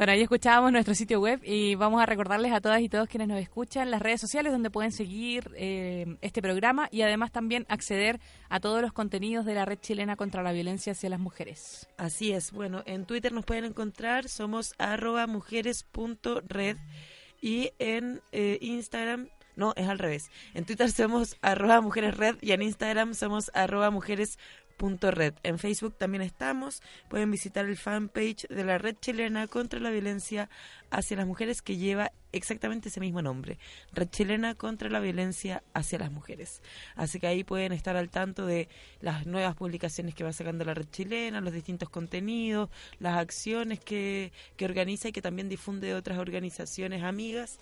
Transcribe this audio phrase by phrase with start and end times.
[0.00, 3.28] Bueno, ahí escuchábamos nuestro sitio web y vamos a recordarles a todas y todos quienes
[3.28, 8.18] nos escuchan las redes sociales donde pueden seguir eh, este programa y además también acceder
[8.48, 11.86] a todos los contenidos de la Red Chilena contra la Violencia hacia las Mujeres.
[11.98, 12.50] Así es.
[12.50, 16.78] Bueno, en Twitter nos pueden encontrar, somos arroba mujeres.red
[17.42, 19.28] y en eh, Instagram
[19.60, 20.30] no, es al revés.
[20.54, 24.38] En Twitter somos arroba mujeresred y en Instagram somos arroba mujeres
[25.10, 25.34] red.
[25.42, 26.82] En Facebook también estamos.
[27.08, 30.48] Pueden visitar el fanpage de la Red Chilena contra la Violencia
[30.90, 33.58] hacia las Mujeres que lleva exactamente ese mismo nombre.
[33.92, 36.62] Red Chilena contra la Violencia hacia las Mujeres.
[36.96, 38.68] Así que ahí pueden estar al tanto de
[39.00, 44.32] las nuevas publicaciones que va sacando la Red Chilena, los distintos contenidos, las acciones que,
[44.56, 47.58] que organiza y que también difunde de otras organizaciones amigas.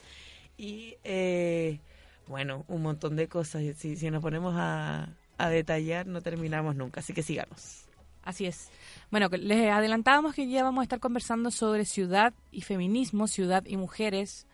[0.57, 1.81] Y eh,
[2.27, 3.63] bueno, un montón de cosas.
[3.77, 7.85] Si nos ponemos a, a detallar, no terminamos nunca, así que sigamos.
[8.23, 8.69] Así es.
[9.11, 13.79] Bueno, les adelantábamos que ya vamos a estar conversando sobre ciudad y feminismo, ciudad y
[13.79, 14.47] mujeres.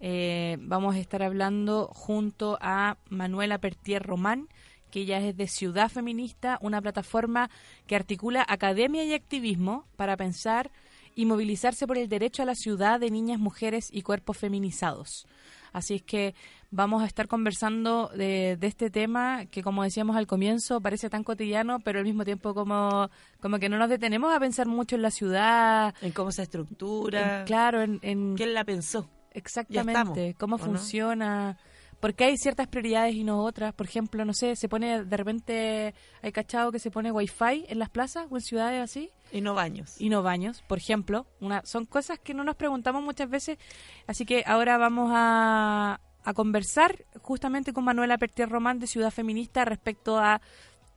[0.00, 4.48] Eh, vamos a estar hablando junto a Manuela Pertier Román,
[4.90, 7.50] que ella es de Ciudad Feminista, una plataforma
[7.86, 10.72] que articula academia y activismo para pensar
[11.14, 15.26] y movilizarse por el derecho a la ciudad de niñas, mujeres y cuerpos feminizados.
[15.72, 16.34] Así es que
[16.70, 21.80] vamos a estar conversando de, este tema que, como decíamos al comienzo, parece tan cotidiano,
[21.80, 23.10] pero al mismo tiempo como,
[23.40, 25.94] como que no nos detenemos a pensar mucho en la ciudad.
[26.00, 27.44] En cómo se estructura.
[27.44, 29.08] claro, en, ¿Quién la pensó?
[29.32, 31.58] Exactamente, cómo funciona.
[32.00, 33.74] Porque hay ciertas prioridades y no otras.
[33.74, 37.78] Por ejemplo, no sé, se pone de repente, hay cachado que se pone wifi en
[37.78, 39.10] las plazas o en ciudades así.
[39.30, 40.00] Y no baños.
[40.00, 41.26] Y no baños, por ejemplo.
[41.40, 43.58] Una, son cosas que no nos preguntamos muchas veces.
[44.06, 49.64] Así que ahora vamos a, a conversar justamente con Manuela Pertier Román de Ciudad Feminista
[49.64, 50.40] respecto a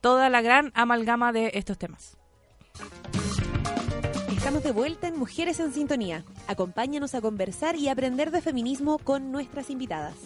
[0.00, 2.16] toda la gran amalgama de estos temas.
[4.30, 6.24] Estamos de vuelta en Mujeres en Sintonía.
[6.48, 10.16] Acompáñanos a conversar y aprender de feminismo con nuestras invitadas.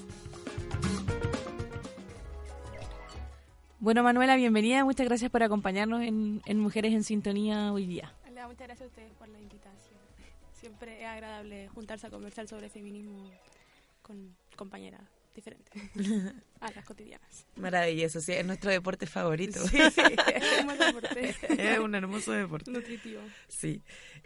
[3.78, 4.84] Bueno, Manuela, bienvenida.
[4.84, 8.12] Muchas gracias por acompañarnos en, Mujeres en Sintonía hoy día.
[8.28, 10.00] Hola, muchas gracias a ustedes por la invitación.
[10.52, 13.22] Siempre es agradable juntarse a conversar sobre feminismo
[14.02, 15.00] con compañeras
[15.34, 15.80] diferentes
[16.60, 17.46] a las cotidianas.
[17.56, 19.64] Maravilloso, sí, es nuestro deporte favorito.
[19.68, 20.02] Sí, sí,
[20.34, 21.36] es un deporte.
[21.48, 22.70] es un hermoso deporte.
[22.70, 23.20] Nutritivo.
[23.46, 23.82] Sí.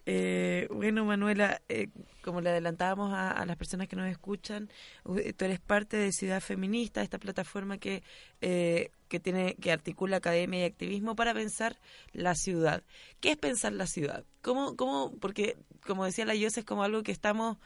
[0.06, 1.88] Eh, bueno, Manuela, eh,
[2.22, 4.70] como le adelantábamos a, las personas que nos escuchan,
[5.04, 8.02] tú eres parte de Ciudad Feminista, esta plataforma que,
[8.40, 11.78] eh, que, tiene, que articula academia y activismo para pensar
[12.12, 12.82] la ciudad.
[13.20, 14.24] ¿Qué es pensar la ciudad?
[14.40, 17.58] ¿Cómo, cómo, porque, como decía la Yos, es como algo que estamos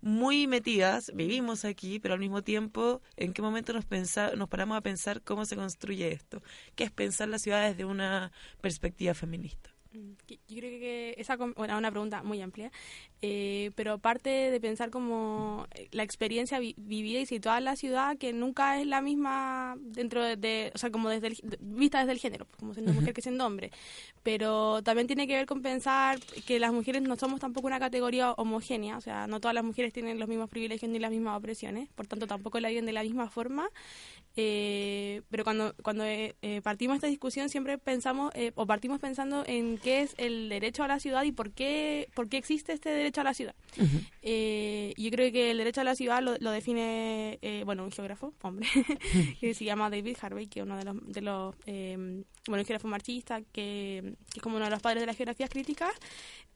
[0.00, 3.86] muy metidas, vivimos aquí, pero al mismo tiempo, ¿en qué momento nos,
[4.36, 6.42] nos paramos a pensar cómo se construye esto?
[6.74, 9.77] ¿Qué es pensar la ciudad desde una perspectiva feminista?
[9.92, 10.12] Mm,
[10.48, 12.70] yo creo que esa es una pregunta muy amplia,
[13.22, 18.18] eh, pero parte de pensar como eh, la experiencia vivida y situada en la ciudad,
[18.18, 22.44] que nunca es la misma dentro de, o sea, como desde vista desde el género,
[22.44, 23.70] pues, como siendo mujer que siendo hombre,
[24.22, 28.32] pero también tiene que ver con pensar que las mujeres no somos tampoco una categoría
[28.32, 31.88] homogénea, o sea, no todas las mujeres tienen los mismos privilegios ni las mismas opresiones,
[31.94, 33.68] por tanto tampoco la viven de la misma forma,
[34.40, 39.42] Eh, pero cuando, cuando eh, eh, partimos esta discusión siempre pensamos eh, o partimos pensando
[39.48, 42.88] en qué es el derecho a la ciudad y por qué, por qué existe este
[42.90, 43.56] derecho a la ciudad.
[44.22, 47.90] Eh, yo creo que el derecho a la ciudad lo, lo define, eh, bueno, un
[47.90, 48.68] geógrafo, hombre,
[49.40, 52.24] que se llama David Harvey, que es uno de los, de los bueno,
[52.62, 55.90] un geógrafo marxista, que, que es como uno de los padres de las geografías críticas,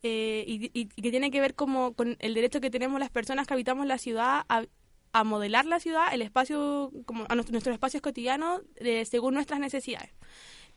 [0.04, 3.46] y, y- y que tiene que ver como con el derecho que tenemos las personas
[3.48, 4.64] que habitamos la ciudad a,
[5.12, 9.60] a modelar la ciudad, el espacio, como a nuestro- nuestros espacios cotidianos, eh, según nuestras
[9.60, 10.10] necesidades.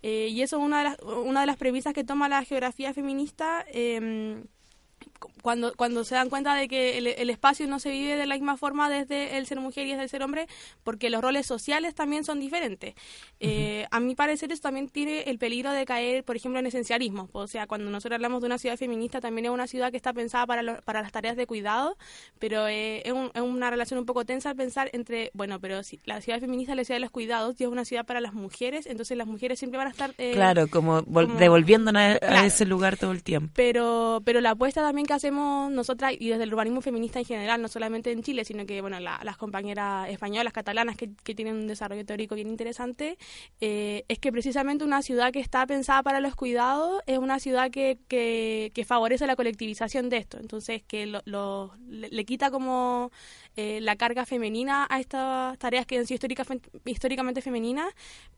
[0.01, 2.93] Eh, y eso es una de las, una de las premisas que toma la geografía
[2.93, 3.65] feminista.
[5.19, 8.25] Cu- cuando, cuando se dan cuenta de que el, el espacio no se vive de
[8.25, 10.47] la misma forma desde el ser mujer y desde el ser hombre,
[10.83, 12.95] porque los roles sociales también son diferentes.
[13.39, 17.29] Eh, a mi parecer eso también tiene el peligro de caer, por ejemplo, en esencialismo.
[17.33, 20.13] O sea, cuando nosotros hablamos de una ciudad feminista, también es una ciudad que está
[20.13, 21.97] pensada para, lo- para las tareas de cuidado,
[22.39, 25.99] pero eh, es, un- es una relación un poco tensa pensar entre, bueno, pero si
[26.05, 28.33] la ciudad feminista es la ciudad de los cuidados y es una ciudad para las
[28.33, 30.13] mujeres, entonces las mujeres siempre van a estar...
[30.17, 32.47] eh, Claro, como, como- devolviéndonos a, a Claro.
[32.47, 33.51] ese lugar todo el tiempo.
[33.55, 37.61] pero pero la apuesta también que hacemos nosotras y desde el urbanismo feminista en general,
[37.61, 41.55] no solamente en Chile, sino que bueno la- las compañeras españolas, catalanas que, que tienen
[41.55, 43.17] un desarrollo teórico bien interesante,
[43.61, 47.71] eh, es que precisamente una ciudad que está pensada para los cuidados es una ciudad
[47.71, 53.11] que, que, que favorece la colectivización de esto, entonces que lo, lo- le, quita como
[53.55, 56.45] eh, la carga femenina a estas tareas que han sido histórica-
[56.85, 57.93] históricamente femeninas,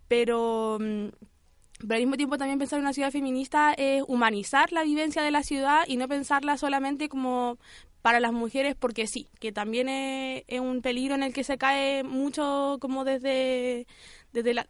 [0.08, 0.78] pero...
[0.80, 1.08] mm,
[1.80, 5.32] pero al mismo tiempo también pensar en una ciudad feminista es humanizar la vivencia de
[5.32, 7.58] la ciudad y no pensarla solamente como
[8.02, 11.58] para las mujeres porque sí, que también es, es un peligro en el que se
[11.58, 13.86] cae mucho como desde,
[14.32, 14.68] desde la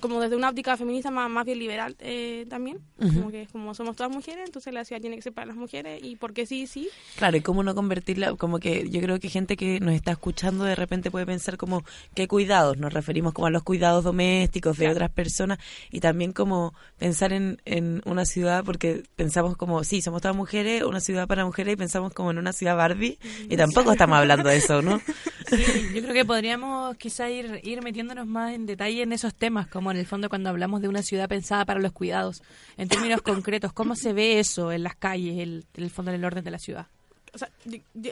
[0.00, 3.96] como desde una óptica feminista más, más bien liberal eh, también, como que como somos
[3.96, 6.88] todas mujeres, entonces la ciudad tiene que ser para las mujeres y porque sí, sí,
[7.16, 10.64] Claro, y cómo no convertirla, como que yo creo que gente que nos está escuchando
[10.64, 11.84] de repente puede pensar como
[12.14, 14.94] qué cuidados, nos referimos como a los cuidados domésticos de Claro.
[14.96, 15.58] otras personas
[15.90, 20.82] y también como pensar en, en una ciudad, porque pensamos como, sí, somos todas mujeres,
[20.82, 23.18] una ciudad para mujeres y pensamos como en una ciudad Barbie
[23.48, 25.00] y tampoco estamos hablando de eso, ¿no?
[25.48, 29.68] Sí, yo creo que podríamos quizá ir, ir metiéndonos más en detalle en esos temas,
[29.68, 32.42] como en el fondo cuando hablamos de una ciudad pensada para los cuidados,
[32.76, 36.24] en términos concretos, ¿cómo se ve eso en las calles, el, el fondo en el
[36.24, 36.86] orden de la ciudad?
[37.36, 37.50] O sea,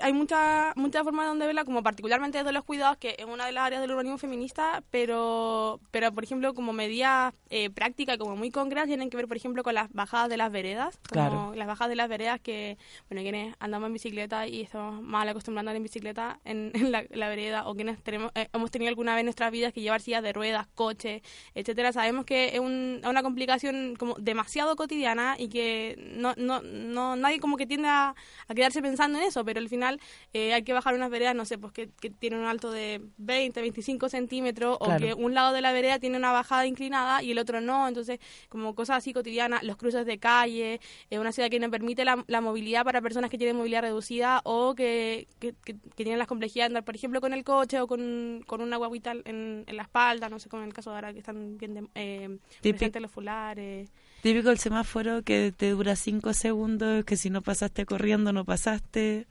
[0.03, 3.53] hay muchas muchas formas donde verla, como particularmente desde los cuidados, que es una de
[3.53, 8.51] las áreas del urbanismo feminista, pero, pero por ejemplo, como medidas eh, prácticas, como muy
[8.51, 11.55] concretas, tienen que ver, por ejemplo, con las bajadas de las veredas, como Claro.
[11.55, 12.77] las bajadas de las veredas que,
[13.09, 16.93] bueno, quienes andamos en bicicleta y estamos mal acostumbrados a andar en bicicleta en, en
[16.93, 19.81] la, la vereda, o quienes tenemos, eh, hemos tenido alguna vez en nuestras vidas que
[19.81, 21.23] llevar sillas de ruedas, coches,
[21.55, 27.17] etcétera, sabemos que es un- una complicación como demasiado cotidiana y que no, no, no
[27.17, 28.15] nadie como que tiende a,
[28.49, 30.01] a quedarse pensando en eso, pero al final
[30.33, 33.01] eh, hay que bajar unas veredas, no sé, pues que, que tienen un alto de
[33.19, 34.95] 20, 25 centímetros, Claro.
[34.95, 37.87] o que un lado de la vereda tiene una bajada inclinada y el otro no,
[37.89, 38.19] entonces
[38.49, 40.81] como cosas así cotidianas, los cruces de calle,
[41.11, 44.41] es una ciudad que no permite la, la movilidad para personas que tienen movilidad reducida
[44.45, 47.81] o que, que, que- que tienen las complejidades de andar, por ejemplo, con el coche
[47.81, 50.91] o con, con una guaguita en, en la espalda, no sé, como en el caso
[50.91, 53.91] de ahora que están bien de- eh, presentes los fulares.
[54.25, 59.27] Típico el semáforo que te dura cinco segundos, que si no pasaste corriendo no pasaste.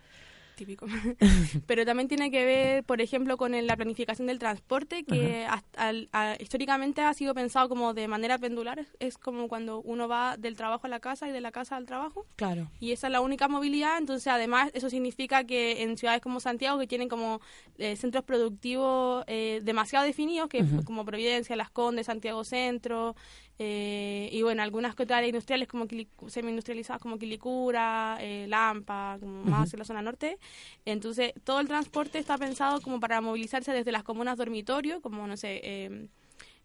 [0.56, 0.86] típico.
[1.66, 5.88] Pero también tiene que ver, por ejemplo, con el- la planificación del transporte, que hasta-
[5.88, 8.78] al- a- históricamente ha sido pensado como de manera pendular.
[8.78, 11.76] Es, es como cuando uno va del trabajo a la casa y de la casa
[11.76, 12.28] al trabajo.
[12.36, 12.70] Claro.
[12.80, 13.98] Y esa es la única movilidad.
[13.98, 17.42] Entonces, además, eso significa que en ciudades como Santiago, que tienen como
[17.80, 23.16] eh, centros productivos eh, demasiado definidos, que como Providencia, Las Condes, Santiago Centro,
[23.60, 25.86] eh, y bueno, algunas que otras áreas industriales como
[26.28, 30.38] semi-industrializadas como Quilicura, eh, Lampa, como más hacia la zona norte.
[30.86, 35.38] Entonces, todo el transporte está pensado como para movilizarse desde las comunas dormitorio, como, no
[35.38, 36.08] sé, eh,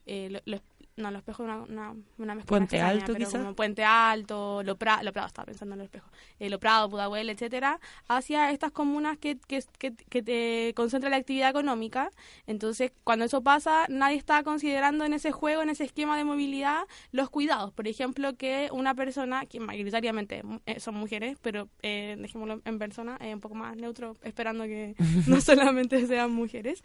[0.06, 0.62] eh, lo- los-
[0.98, 3.38] no, los espejos una, una, una mezcla Puente extraña, Alto, pero quizá.
[3.38, 6.88] como Puente Alto, Lo, Pra- Lo Prado, estaba pensando en los espejos, eh, Lo Prado,
[6.90, 12.10] Pudahuel, etcétera, hacia estas comunas que, que, que, que te concentra la actividad económica.
[12.46, 16.82] Entonces, cuando eso pasa, nadie está considerando en ese juego, en ese esquema de movilidad,
[17.12, 17.72] los cuidados.
[17.72, 23.16] Por ejemplo, que una persona, que mayoritariamente eh, son mujeres, pero eh, dejémoslo en persona,
[23.20, 24.94] eh, un poco más neutro, esperando que
[25.26, 26.82] no solamente sean mujeres,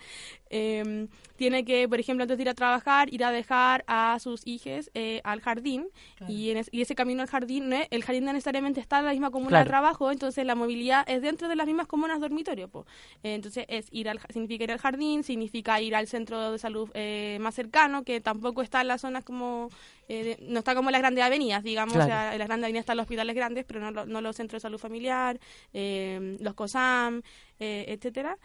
[0.49, 4.41] eh, tiene que, por ejemplo, antes de ir a trabajar, ir a dejar a sus
[4.45, 5.87] hijos eh, al jardín
[6.27, 8.99] y, en es- y ese camino al jardín, no es- el jardín no necesariamente está
[8.99, 9.69] en la misma comuna de Claro.
[9.69, 12.67] trabajo, entonces la movilidad es dentro de las mismas comunas dormitorio.
[12.69, 12.85] po.
[13.23, 17.37] Entonces es ir al, significa ir al jardín, significa ir al centro de salud eh,
[17.41, 19.69] más cercano, que tampoco está en las zonas como,
[20.07, 22.05] eh, de- no está como en las grandes avenidas, digamos, Claro.
[22.05, 24.61] o sea, en las grandes avenidas están los hospitales grandes, pero no, no los centros
[24.61, 25.39] de salud familiar,
[25.73, 27.21] eh, los COSAM,
[27.59, 28.37] eh, etcétera.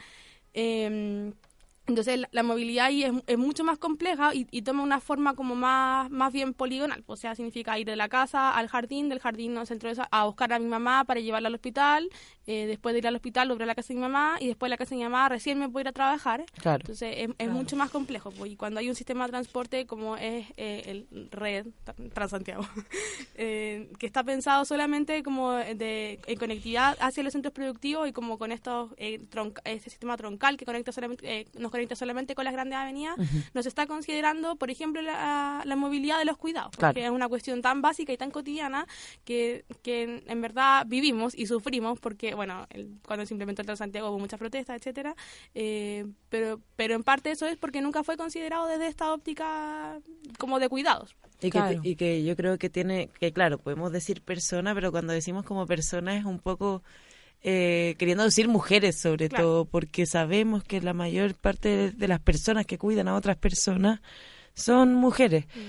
[0.55, 1.33] Eh,
[1.89, 6.33] Entonces la, movilidad ahí es, mucho más compleja y, toma una forma como más, más
[6.33, 7.03] bien poligonal.
[7.07, 10.25] O sea, significa ir de la casa al jardín, del jardín al centro de a
[10.27, 12.11] buscar a mi mamá para llevarla al hospital,
[12.47, 14.69] eh, después de ir al hospital volver a la casa de mi mamá y después
[14.69, 16.45] de la casa de mi mamá recién me puedo ir a trabajar.
[16.63, 18.31] Entonces es, mucho más complejo.
[18.33, 21.67] Pues, y cuando hay un sistema de transporte como es eh, el red
[22.13, 22.67] Transantiago,
[23.35, 28.37] eh, que está pensado solamente como de, en conectividad hacia los centros productivos y como
[28.37, 29.21] con estos eh,
[29.65, 33.17] este sistema troncal que conecta solamente, nos conecta solamente con las grandes avenidas,
[33.55, 37.83] nos está considerando, por ejemplo, la, movilidad de los cuidados, porque es una cuestión tan
[37.83, 38.87] básica y tan cotidiana
[39.25, 42.67] que, que en verdad vivimos y sufrimos porque bueno,
[43.07, 45.15] cuando se implementó el Santiago hubo muchas protestas, etcétera,
[45.55, 50.01] eh, pero, pero en parte eso es porque nunca fue considerado desde esta óptica
[50.39, 51.17] como de cuidados.
[51.41, 55.13] Y, que, y que yo creo que tiene, que claro, podemos decir persona, pero cuando
[55.13, 56.83] decimos como persona es un poco...
[57.43, 62.67] Eh, queriendo decir mujeres sobre todo, porque sabemos que la mayor parte de, las personas
[62.67, 64.01] que cuidan a otras personas
[64.55, 65.47] son mujeres.
[65.55, 65.61] Mm.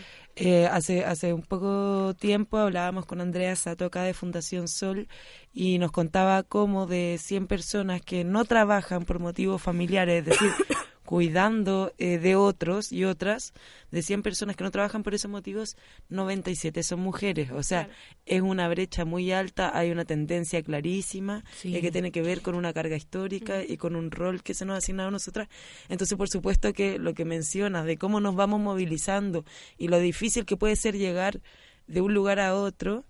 [0.41, 5.07] Eh, hace, hace un poco tiempo hablábamos con Andrea Satoca de Fundación Sol
[5.53, 10.49] y nos contaba cómo de 100 personas que no trabajan por motivos familiares, es decir,
[11.09, 13.55] cuidando eh, de otros y otras,
[13.89, 15.75] de 100 personas que no trabajan por esos motivos,
[16.09, 17.49] 97 son mujeres.
[17.49, 17.89] O sea,
[18.27, 22.53] es una brecha muy alta, hay una tendencia clarísima eh, que tiene que ver con
[22.53, 25.47] una carga histórica y con un rol que se nos ha asignado a nosotras.
[25.87, 29.45] Entonces, por supuesto que lo que mencionas de cómo nos vamos movilizando
[29.79, 31.41] y lo difícil que puede ser llegar
[31.87, 33.03] de un lugar a otro,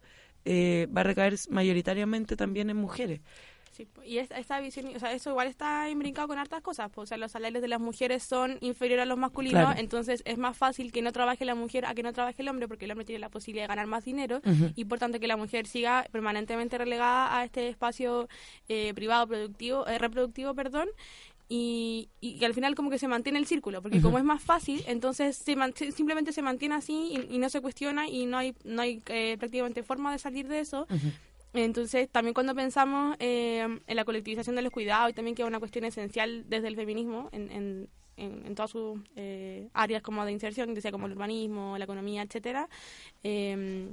[0.45, 3.19] eh, va a recaer mayoritariamente también en mujeres
[4.05, 6.91] y esta, visión, o sea, eso igual está imbrincado con hartas cosas.
[6.95, 10.57] o sea, los salarios de las mujeres son inferiores a los masculinos, entonces es más
[10.57, 13.05] fácil que no trabaje la mujer a que no trabaje el hombre, porque el hombre
[13.05, 14.41] tiene la posibilidad de ganar más dinero
[14.75, 18.27] y por tanto que la mujer siga permanentemente relegada a este espacio
[18.67, 20.89] eh, privado productivo, eh, reproductivo, perdón.
[21.51, 24.83] Y, y, al final como que se mantiene el círculo, porque como es más fácil,
[24.85, 29.01] entonces se simplemente se mantiene así y, no se cuestiona y no hay, no hay
[29.07, 30.85] eh, prácticamente forma de salir de eso.
[31.53, 35.47] Entonces, también cuando pensamos eh, en la colectivización de los cuidados y también que es
[35.47, 40.31] una cuestión esencial desde el feminismo en, en, en, todas sus eh, áreas como de
[40.31, 42.69] inserción, sea como el urbanismo, la economía, etcétera,
[43.23, 43.89] eh,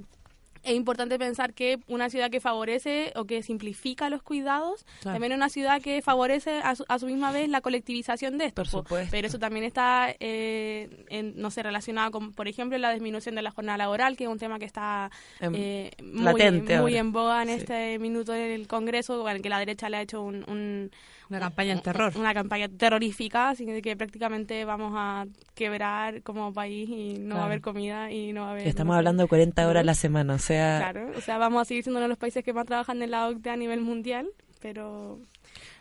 [0.66, 5.37] es importante pensar que una ciudad que favorece o que simplifica los cuidados, también es
[5.37, 8.64] una ciudad que favorece a su, misma vez la colectivización de esto.
[9.11, 13.42] Pero eso también está, eh, en, no sé, relacionado con, por ejemplo, la disminución de
[13.42, 17.50] la jornada laboral, que es un tema que está em, eh, muy, en boga en
[17.50, 20.90] este minuto del Congreso, bueno, que la derecha le ha hecho un
[21.28, 22.12] una campaña en terror.
[22.16, 27.47] Una campaña terrorífica, así que prácticamente vamos a quebrar como país y no va a
[27.47, 28.66] haber comida y no va a haber...
[28.66, 30.78] Estamos hablando de 40 horas a la semana, o sea...
[30.78, 33.11] Claro, o sea, vamos a seguir siendo uno de los países que más trabajan en
[33.11, 34.28] la OCDE a nivel mundial,
[34.61, 35.21] pero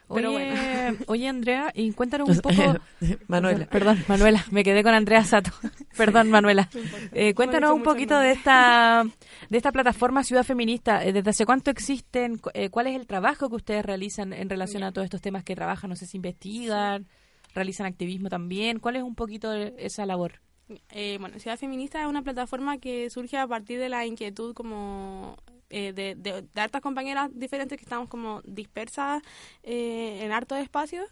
[0.08, 2.76] Oye, oye, Andrea, y cuéntanos un poco.
[3.28, 5.52] Manuela, perdón, Manuela, me quedé con Andrea Sato.
[5.98, 6.70] perdón, Manuela.
[7.12, 9.04] Eh, cuéntanos un poquito de esta
[9.50, 11.04] de esta plataforma Ciudad Feminista.
[11.04, 12.40] Eh, ¿Desde hace cuánto existen?
[12.54, 15.56] Eh, ¿Cuál es el trabajo que ustedes realizan en relación a todos estos temas que
[15.56, 15.90] trabajan?
[15.90, 17.08] No sé si investigan,
[17.54, 18.80] realizan activismo también.
[18.80, 20.42] ¿Cuál es un poquito esa labor?
[20.90, 25.38] Eh, bueno, Ciudad Feminista es una plataforma que surge a partir de la inquietud como
[25.70, 29.22] eh, de, de, hartas compañeras diferentes que estamos como dispersas
[29.64, 31.10] eh, en hartos espacios.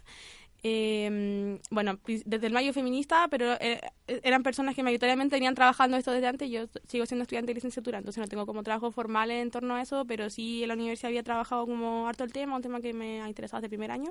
[0.66, 6.10] Eh, bueno, desde el Mayo Feminista, pero eh, eran personas que mayoritariamente venían trabajando esto
[6.10, 6.50] desde antes.
[6.50, 9.82] Yo sigo siendo estudiante de licenciatura, entonces no tengo como trabajo formal en torno a
[9.82, 12.94] eso, pero sí en la universidad había trabajado como harto el tema, un tema que
[12.94, 14.10] me ha interesado desde el primer año.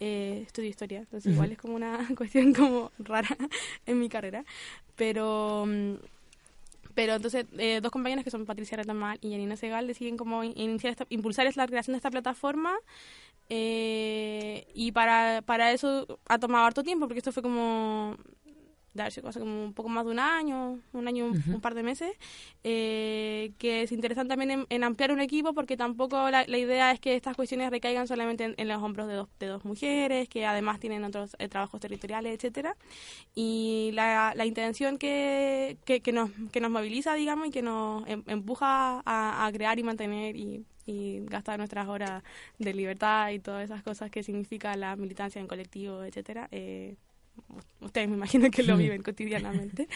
[0.00, 3.36] Eh, estudio historia, entonces igual es como una cuestión como rara
[3.86, 4.44] en mi carrera.
[4.96, 5.66] Pero...
[5.68, 5.94] Mm,
[6.96, 10.92] pero entonces, eh, dos compañeras que son Patricia Retamal y Janina Segal deciden como iniciar
[10.92, 12.72] esta, impulsar la creación de esta plataforma.
[13.50, 18.16] Eh, y para, para eso ha tomado harto tiempo, porque esto fue como
[18.96, 22.12] darse cosa como un poco más de un año, un año, un, par de meses,
[22.64, 27.14] eh, que es interesante también en, ampliar un equipo porque tampoco la, idea es que
[27.14, 31.04] estas cuestiones recaigan solamente en, los hombros de dos, de dos mujeres, que además tienen
[31.04, 32.76] otros eh, trabajos territoriales, etcétera.
[33.34, 38.06] Y la, la intención que, que, que, nos, que nos moviliza, digamos, y que nos
[38.08, 42.22] em, empuja a, crear y mantener y y gastar nuestras horas
[42.58, 46.96] de libertad y todas esas cosas que significa la militancia en colectivo, etcétera, eh,
[47.80, 49.88] ustedes me imagino que lo viven cotidianamente,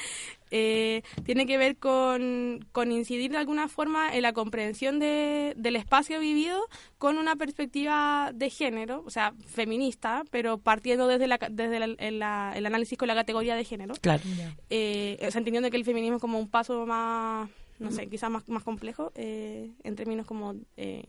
[0.50, 5.76] eh, tiene que ver con, con, incidir de alguna forma en la comprensión de, del
[5.76, 6.60] espacio vivido
[6.98, 12.96] con una perspectiva de género, o sea, feminista, pero partiendo desde, la, desde el, análisis
[12.96, 13.94] con la categoría de género.
[14.00, 14.22] Claro.
[14.70, 18.30] Eh, o sea, entendiendo que el feminismo es como un paso más, no sé, quizás
[18.30, 21.04] más, más complejo, eh, en términos como eh,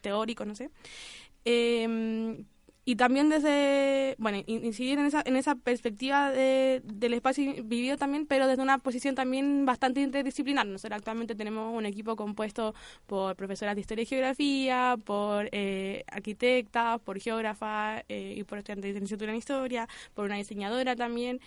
[0.00, 0.70] teóricos, no sé.
[2.90, 7.96] Y también desde, bueno, in- incidir en esa, en esa perspectiva de- del espacio vivido
[7.96, 10.66] también, pero desde una posición también bastante interdisciplinar.
[10.66, 12.74] Nosotros actualmente tenemos un equipo compuesto
[13.06, 18.88] por profesoras de Historia y Geografía, por eh, arquitectas, por geógrafas eh, y por estudiantes
[18.88, 21.38] de licenciatura en Historia, por una diseñadora también.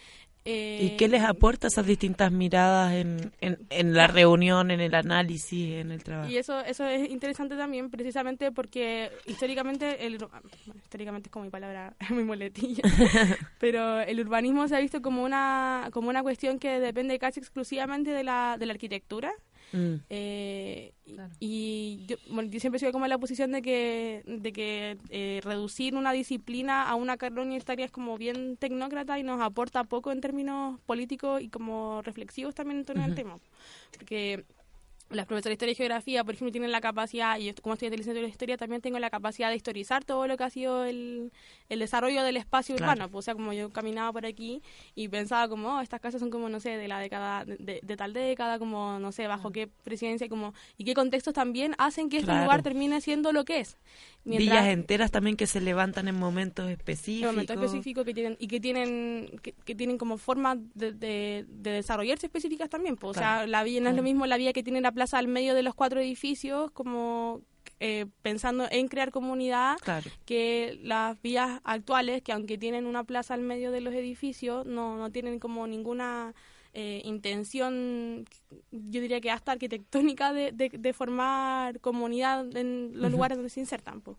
[0.46, 5.76] ¿Y qué les aporta esas distintas miradas en, en, en la reunión, en el análisis,
[5.76, 6.30] en el trabajo?
[6.30, 11.52] Y eso, eso es interesante también, precisamente porque históricamente, el, bueno, históricamente es como mi
[11.52, 12.84] palabra, mi muletilla,
[13.60, 18.12] pero el urbanismo se ha visto como una, como una cuestión que depende casi exclusivamente
[18.12, 19.32] de la, de la arquitectura.
[19.74, 21.34] Mm, Eh, y- Claro.
[21.40, 24.98] y yo, bueno, yo siempre he sido como en la posición de que, de que
[25.10, 29.84] eh, reducir una disciplina a una carrera universitaria es como bien tecnócrata y nos aporta
[29.84, 33.38] poco en términos políticos y como reflexivos también en torno al tema.
[33.98, 34.46] Porque
[35.16, 37.96] las profesoras de historia y geografía, por ejemplo, tienen la capacidad, y yo como estudiante
[37.96, 40.86] de licenciatura de historia también tengo la capacidad de historizar todo lo que ha sido
[40.86, 41.32] el,
[41.70, 42.94] el desarrollo del espacio Claro.
[42.94, 43.10] urbano.
[43.12, 44.62] Pues, o sea, como yo caminaba por aquí
[44.96, 47.98] y pensaba como, oh, estas casas son como, no sé, de la década, de, de-
[47.98, 52.10] tal década, como, no sé, bajo qué presidencia, y como, y qué contextos también hacen
[52.10, 53.78] que este lugar termine siendo lo que es.
[54.26, 57.34] Villas enteras también que se levantan en momentos en específicos.
[57.34, 61.72] momentos específicos que tienen y que tienen que, que tienen como formas de, de- de
[61.72, 63.18] desarrollarse específicas también pues.
[63.18, 65.28] o sea la vía no es lo mismo la vía que tiene la plaza al
[65.28, 67.42] medio de los cuatro edificios como
[67.80, 70.10] eh, pensando en crear comunidad Claro.
[70.26, 74.96] que las vías actuales que aunque tienen una plaza al medio de los edificios no,
[74.98, 76.34] no tienen como ninguna
[76.74, 78.26] eh, intención
[78.72, 83.60] yo diría que hasta arquitectónica de, de, de formar comunidad en los lugares donde se
[83.60, 84.18] insertan pues.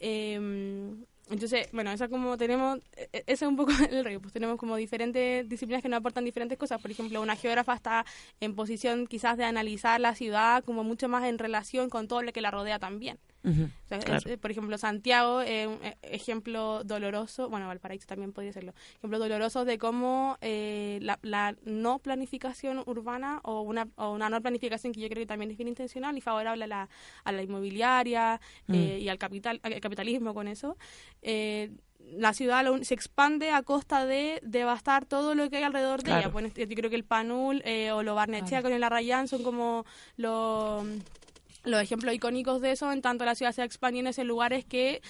[0.00, 0.94] Eh,
[1.32, 4.56] entonces, bueno, eso como tenemos, e- e- ese es un poco el rollo, pues tenemos
[4.58, 6.80] como diferentes disciplinas que nos aportan diferentes cosas.
[6.80, 8.04] Por ejemplo, una geógrafa está
[8.40, 12.32] en posición quizás de analizar la ciudad como mucho más en relación con todo lo
[12.32, 13.18] que la rodea también.
[13.44, 14.30] Ujú, O sea, es- claro.
[14.30, 19.18] eh, por ejemplo, Santiago es un eh, ejemplo doloroso, bueno, Valparaíso también podría serlo, ejemplo
[19.18, 24.92] doloroso de cómo eh, la, la no planificación urbana o una, o una no planificación
[24.92, 26.88] que yo creo que también es bien intencional y favorable a la,
[27.24, 28.40] a la inmobiliaria
[28.72, 30.76] eh, y al, capital, al capitalismo con eso,
[31.22, 36.10] eh, la ciudad se expande a costa de devastar todo lo que hay alrededor de
[36.10, 36.28] ella.
[36.28, 38.64] Bueno, yo creo que el Panul eh, o lo Barnechea Claro.
[38.64, 39.84] con el Arrayán son como
[40.16, 40.84] los
[41.64, 45.00] los ejemplos icónicos de eso, en tanto la ciudad se expande en esos lugares que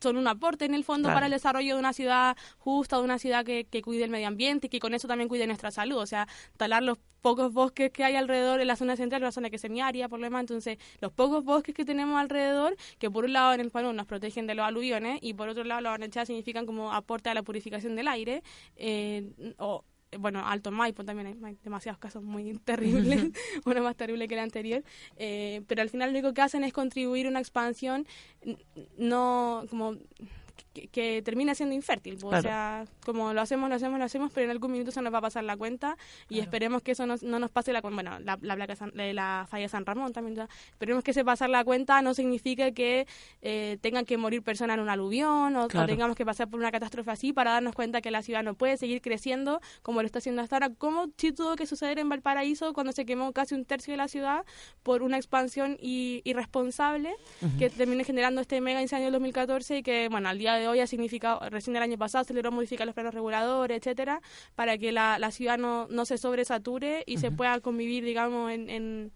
[0.00, 1.16] son un aporte en el fondo Claro.
[1.16, 4.26] para el desarrollo de una ciudad justa, de una ciudad que, que cuide el medio
[4.26, 5.98] ambiente y que con eso también cuide nuestra salud.
[5.98, 9.48] O sea, talar los pocos bosques que hay alrededor en la zona central, una zona
[9.48, 10.40] que es semiárida, por lo demás.
[10.40, 14.06] Entonces, los pocos bosques que tenemos alrededor, que por un lado en el Panú nos
[14.06, 17.44] protegen de los aluviones y por otro lado los barnechadas significan como aporte a la
[17.44, 18.42] purificación del aire,
[18.74, 19.84] eh, o
[20.18, 23.30] bueno, Alto Maipo también hay, hay demasiados casos muy terribles,
[23.64, 24.82] uno más terrible que el anterior,
[25.16, 28.06] eh, pero al final lo único que hacen es contribuir a una expansión
[28.98, 29.96] no como
[30.74, 32.42] que, que termina siendo infértil, pues, o Claro.
[32.42, 35.18] sea, como lo hacemos, lo hacemos, lo hacemos, pero en algún minuto se nos va
[35.18, 35.96] a pasar la cuenta
[36.28, 36.42] y Claro.
[36.44, 39.46] esperemos que eso no, no nos pase la cuenta, bueno, la, la, placa San- la
[39.50, 40.48] falla de San Ramón también, ya.
[40.70, 43.06] esperemos que ese pasar la cuenta no signifique que
[43.42, 45.86] eh, tengan que morir personas en un aluvión o, o Claro.
[45.86, 48.76] tengamos que pasar por una catástrofe así para darnos cuenta que la ciudad no puede
[48.76, 52.72] seguir creciendo como lo está haciendo hasta ahora, como sí tuvo que suceder en Valparaíso
[52.72, 54.44] cuando se quemó casi un tercio de la ciudad
[54.82, 57.14] por una expansión i- irresponsable
[57.58, 60.80] que terminó generando este mega incendio del 2014 y que, bueno, al día de hoy
[60.80, 64.20] ha significado, recién el año pasado se logró modificar los planos reguladores, etcétera,
[64.54, 68.68] para que la, la ciudad no, no se sobresature y se pueda convivir, digamos, en,
[68.68, 69.12] en,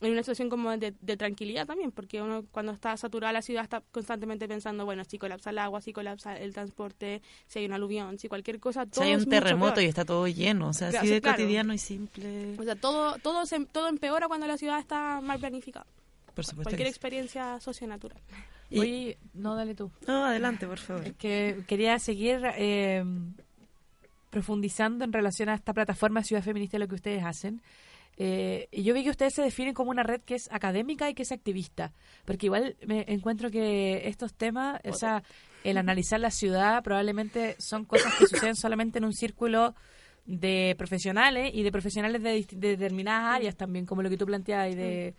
[0.00, 3.62] en una situación como de, de tranquilidad también, porque uno cuando está saturada la ciudad
[3.62, 7.72] está constantemente pensando, bueno, si colapsa el agua, si colapsa el transporte, si hay un
[7.72, 9.84] aluvión, si cualquier cosa, Si todo hay es un terremoto peor.
[9.84, 11.36] y está todo lleno, o sea, así sí, de claro.
[11.36, 12.56] cotidiano y simple.
[12.58, 15.86] O sea, todo, todo, se, todo empeora cuando la ciudad está mal planificada.
[16.34, 16.70] Por supuesto.
[16.70, 18.18] Cualquier experiencia socionatural.
[18.70, 19.90] Y- Oye, no, dale tú.
[20.06, 21.04] No, adelante, por favor.
[21.06, 23.04] Es que quería seguir eh,
[24.30, 27.60] profundizando en relación a esta plataforma Ciudad Feminista y lo que ustedes hacen.
[28.16, 31.14] Eh, y yo vi que ustedes se definen como una red que es académica y
[31.14, 31.92] que es activista,
[32.26, 35.22] porque igual me encuentro que estos temas, o sea,
[35.64, 39.74] el analizar la ciudad probablemente son cosas que suceden solamente en un círculo
[40.26, 44.74] de profesionales y de profesionales de, determinadas áreas también, como lo que tú planteabas, y
[44.74, 45.14] de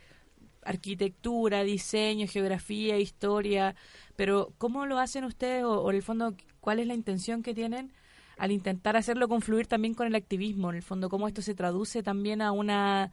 [0.63, 3.76] arquitectura, diseño, geografía, historia,
[4.15, 7.54] pero ¿cómo lo hacen ustedes o, o en el fondo cuál es la intención que
[7.54, 7.91] tienen
[8.38, 10.69] al intentar hacerlo confluir también con el activismo?
[10.69, 13.12] En el fondo, ¿cómo esto se traduce también a una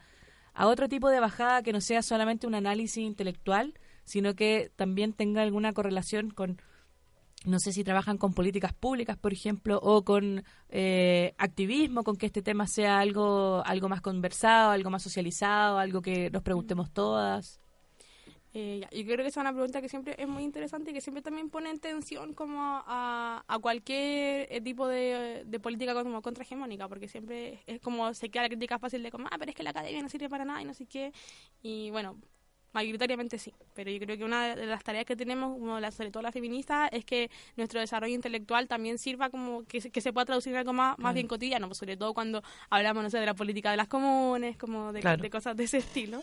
[0.58, 5.12] a otro tipo de bajada que no sea solamente un análisis intelectual, sino que también
[5.12, 6.61] tenga alguna correlación con
[7.44, 12.27] no sé si trabajan con políticas públicas, por ejemplo, o con eh, activismo, con que
[12.27, 17.61] este tema sea algo, algo más conversado, algo más socializado, algo que nos preguntemos todas.
[18.55, 21.22] Eh, yo creo que es una pregunta que siempre es muy interesante y que siempre
[21.22, 26.88] también pone en tensión como a, a cualquier eh, tipo de, de política como contrahegemónica,
[26.88, 29.62] porque siempre es como se queda la crítica fácil de como, ah, pero es que
[29.62, 31.12] la academia no sirve para nada y no sé qué.
[31.62, 32.16] Y bueno,
[32.72, 36.11] mayoritariamente sí, pero yo creo que una de las tareas que tenemos, como la, sobre
[36.11, 40.12] todo las feministas, es que nuestro desarrollo intelectual también sirva como que, se- que se
[40.12, 43.18] pueda traducir en algo más, más bien cotidiano, pues sobre todo cuando hablamos, no sé,
[43.18, 45.22] de la política de las comunes, como de, Claro.
[45.22, 46.22] de cosas de ese estilo.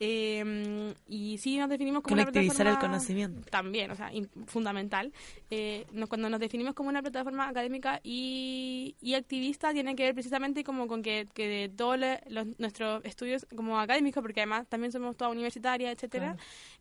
[0.00, 3.50] Eh, y sí nos definimos como Colectivizar una el plataforma conocimiento.
[3.50, 5.12] también, o sea, in- fundamental.
[5.50, 10.14] Eh, nos- cuando nos definimos como una plataforma académica y, y activista, tiene que ver
[10.14, 14.90] precisamente como con que, que todos le- los, nuestros estudios como académicos, porque además también
[14.92, 16.36] somos toda universitaria, etcétera,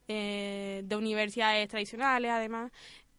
[0.07, 2.71] eh, de universidades tradicionales, además,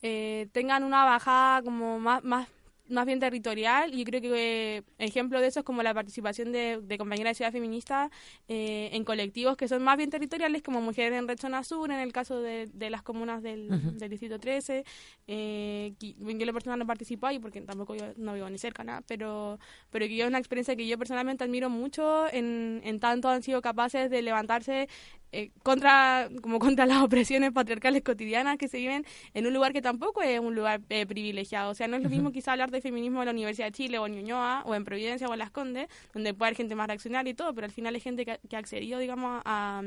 [0.02, 2.48] eh, tengan una bajada como más, más
[2.88, 6.52] más bien territorial y yo creo que eh, ejemplo de eso es como la participación
[6.52, 8.10] de, de compañeras de ciudad feminista
[8.48, 11.98] eh, en colectivos que son más bien territoriales como Mujeres en Red Zona Sur en
[12.00, 13.68] el caso de, de las comunas del,
[13.98, 14.84] del Distrito 13
[15.26, 18.84] eh, que- yo la persona no participo ahí porque tampoco yo no vivo ni cerca
[18.84, 19.58] nada pero
[19.90, 23.42] pero que yo es una experiencia que yo personalmente admiro mucho en, en tanto han
[23.42, 24.88] sido capaces de levantarse
[25.34, 29.82] eh, contra como contra las opresiones patriarcales cotidianas que se viven en un lugar que
[29.82, 31.70] tampoco es un lugar eh, privilegiado.
[31.70, 33.98] O sea, no es lo mismo quizá hablar de feminismo en la Universidad de Chile
[33.98, 36.86] o en Ñuñoa o en Providencia o en Las Condes, donde puede haber gente más
[36.86, 39.82] reaccionaria y todo, pero al final hay gente que, que ha accedido, digamos, a...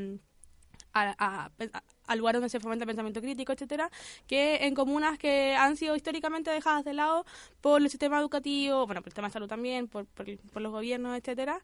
[0.94, 3.92] a, a- a- a lugares donde se fomenta el pensamiento crítico, etcétera,
[4.28, 7.26] que en comunas que han sido históricamente dejadas de lado
[7.60, 10.72] por el sistema educativo, bueno, por el sistema de salud también, por, por, por los
[10.72, 11.60] gobiernos, etcétera.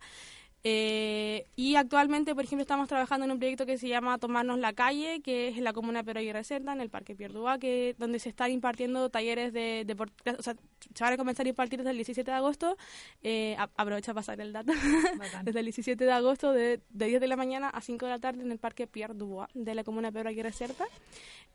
[0.66, 4.72] Eh, y actualmente, por ejemplo, estamos trabajando en un proyecto que se llama Tomarnos la
[4.74, 7.96] Calle, que es en la comuna de Pero y Reserva, en el Parque Pierdúa, que
[7.98, 10.56] donde se están impartiendo talleres de, de por- o sea,
[10.96, 12.78] se van a comenzar a impartir desde el 17 de agosto.
[13.24, 14.72] Eh, a- aprovecha para pasar el dato.
[15.44, 18.20] desde el 17 de agosto, de, de 10 de la mañana a 5 de la
[18.20, 20.86] tarde, en el Parque Pierre Dubois, de la comuna de Pero y Reserva.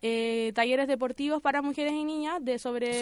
[0.00, 2.92] Eh, talleres deportivos para mujeres y niñas de sobre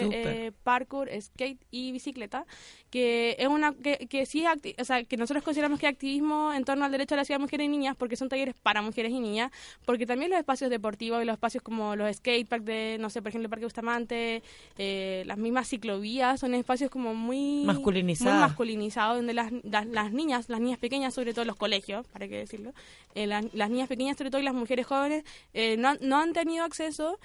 [0.47, 2.47] eh, parkour, skate y bicicleta,
[2.89, 4.43] que es una que, que sí,
[4.79, 7.43] o sea, que nosotros consideramos que activismo en torno al derecho a la ciudad de
[7.43, 9.51] mujeres y niñas, porque son talleres para mujeres y niñas,
[9.85, 13.29] porque también los espacios deportivos y los espacios como los skateparks de, no sé, por
[13.29, 14.43] ejemplo, el Parque Bustamante,
[14.77, 18.33] eh, las mismas ciclovías, son espacios como muy Masculinizados.
[18.33, 22.05] muy masculinizados, donde las, las, las niñas, las niñas pequeñas, sobre todo en los colegios,
[22.07, 22.73] para qué decirlo,
[23.15, 26.63] eh, las, las niñas pequeñas, sobre todo y las mujeres jóvenes, eh, no han tenido
[26.63, 27.19] acceso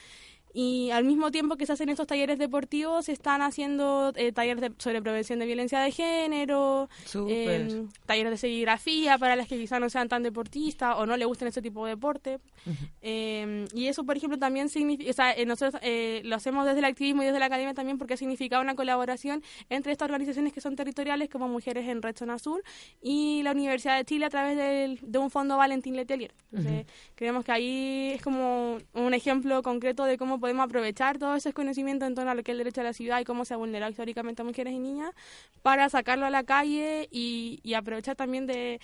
[0.55, 4.61] y al mismo tiempo que se hacen estos talleres deportivos, se están haciendo eh, talleres
[4.61, 6.89] de- sobre prevención de violencia de género,
[7.29, 7.57] eh,
[8.07, 11.49] talleres de serigrafía para las que quizás no sean tan deportistas o no le gusten
[11.49, 12.39] ese tipo de deporte.
[13.01, 16.79] Eh, y eso, por ejemplo, también significa, o sea, eh, nosotros eh, lo hacemos desde
[16.79, 20.53] el activismo y desde la academia también porque ha significado una colaboración entre estas organizaciones
[20.53, 22.63] que son territoriales como Mujeres en Red Zona Sur
[23.01, 26.33] y la Universidad de Chile a través del- de un fondo Valentín Letelier.
[26.53, 31.55] Entonces, creemos que ahí es como un ejemplo concreto de cómo podemos aprovechar todos esos
[31.55, 33.55] conocimientos en torno a lo que es el derecho a la ciudad y cómo se
[33.55, 35.13] ha vulnerado históricamente a mujeres y niñas
[35.63, 38.81] para sacarlo a la calle y, y aprovechar también de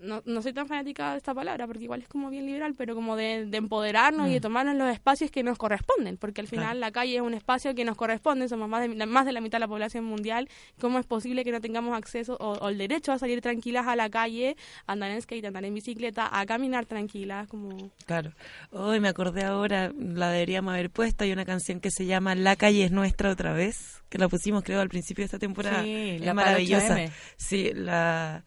[0.00, 2.94] no, no soy tan fanática de esta palabra porque igual es como bien liberal, pero
[2.94, 6.64] como de, de empoderarnos y de tomarnos los espacios que nos corresponden, porque al final
[6.66, 6.80] Claro.
[6.80, 9.40] la calle es un espacio que nos corresponde, somos más de, la- más de la
[9.40, 10.48] mitad de la población mundial,
[10.80, 13.96] ¿cómo es posible que no tengamos acceso o, o el derecho a salir tranquilas a
[13.96, 17.48] la calle, a andar en skate, a andar en bicicleta, a caminar tranquilas?
[17.48, 17.90] Como...
[18.06, 18.32] Claro.
[18.70, 21.24] Hoy me acordé ahora, la deberíamos haber puesto.
[21.24, 24.62] Hay una canción que se llama La calle es nuestra otra vez, que la pusimos
[24.62, 25.82] creo al principio de esta temporada.
[25.82, 26.96] Sí, es la maravillosa.
[26.98, 27.10] 8M.
[27.36, 28.44] Sí, la,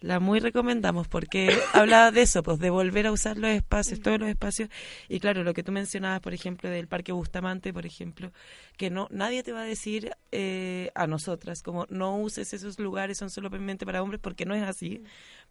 [0.00, 4.20] la muy recomendamos porque habla de eso, pues de volver a usar los espacios, todos
[4.20, 4.68] los espacios.
[5.08, 8.32] Y claro, lo que tú mencionabas, por ejemplo, del Parque Bustamante, por ejemplo,
[8.76, 13.18] que no nadie te va a decir eh, a nosotras como no uses esos lugares,
[13.18, 15.02] son solamente para hombres, porque no es así.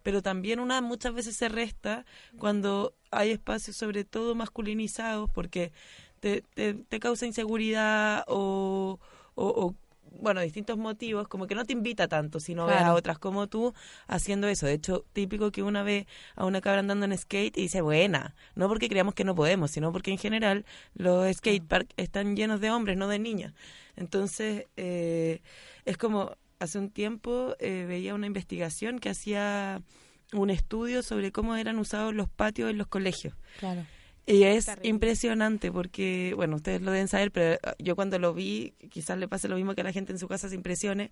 [0.02, 2.04] Pero también una muchas veces se resta
[2.38, 5.72] cuando hay espacios sobre todo masculinizados porque
[6.20, 8.98] te, te, te causa inseguridad o,
[9.34, 9.74] o, o,
[10.12, 13.46] bueno, distintos motivos, como que no te invita tanto si no ves a otras como
[13.46, 13.74] tú
[14.06, 14.66] haciendo eso.
[14.66, 18.34] De hecho, típico que una ve a una cabra andando en skate y dice, buena,
[18.54, 22.60] no porque creamos que no podemos, sino porque en general los skate park están llenos
[22.60, 23.54] de hombres, no de niñas.
[23.96, 25.40] Entonces, eh,
[25.84, 29.82] es como, hace un tiempo eh, veía una investigación que hacía
[30.32, 33.34] un estudio sobre cómo eran usados los patios en los colegios.
[33.58, 33.84] Claro.
[34.30, 34.90] Y es Terrible.
[34.90, 39.26] impresionante porque, bueno, ustedes lo deben saber, pero eh, yo cuando lo vi, quizás le
[39.26, 41.10] pase lo mismo que a la gente en su casa se impresione,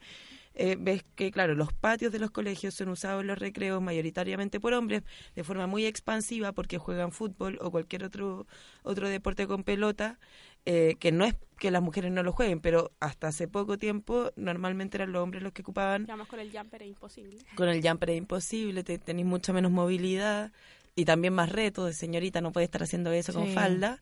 [0.54, 4.60] eh, ves que, claro, los patios de los colegios son usados en los recreos mayoritariamente
[4.60, 5.02] por hombres
[5.34, 8.46] de forma muy expansiva porque juegan fútbol o cualquier otro,
[8.82, 10.18] otro deporte con pelota,
[10.66, 14.30] eh, que no es que las mujeres no lo jueguen, pero hasta hace poco tiempo
[14.36, 17.38] normalmente eran los hombres los que ocupaban Ya más con el jumper es imposible.
[17.54, 20.52] con el jumper es imposible, te, tenéis mucha menos movilidad.
[20.96, 24.00] Y también más reto de señorita, no puede estar haciendo eso con falda.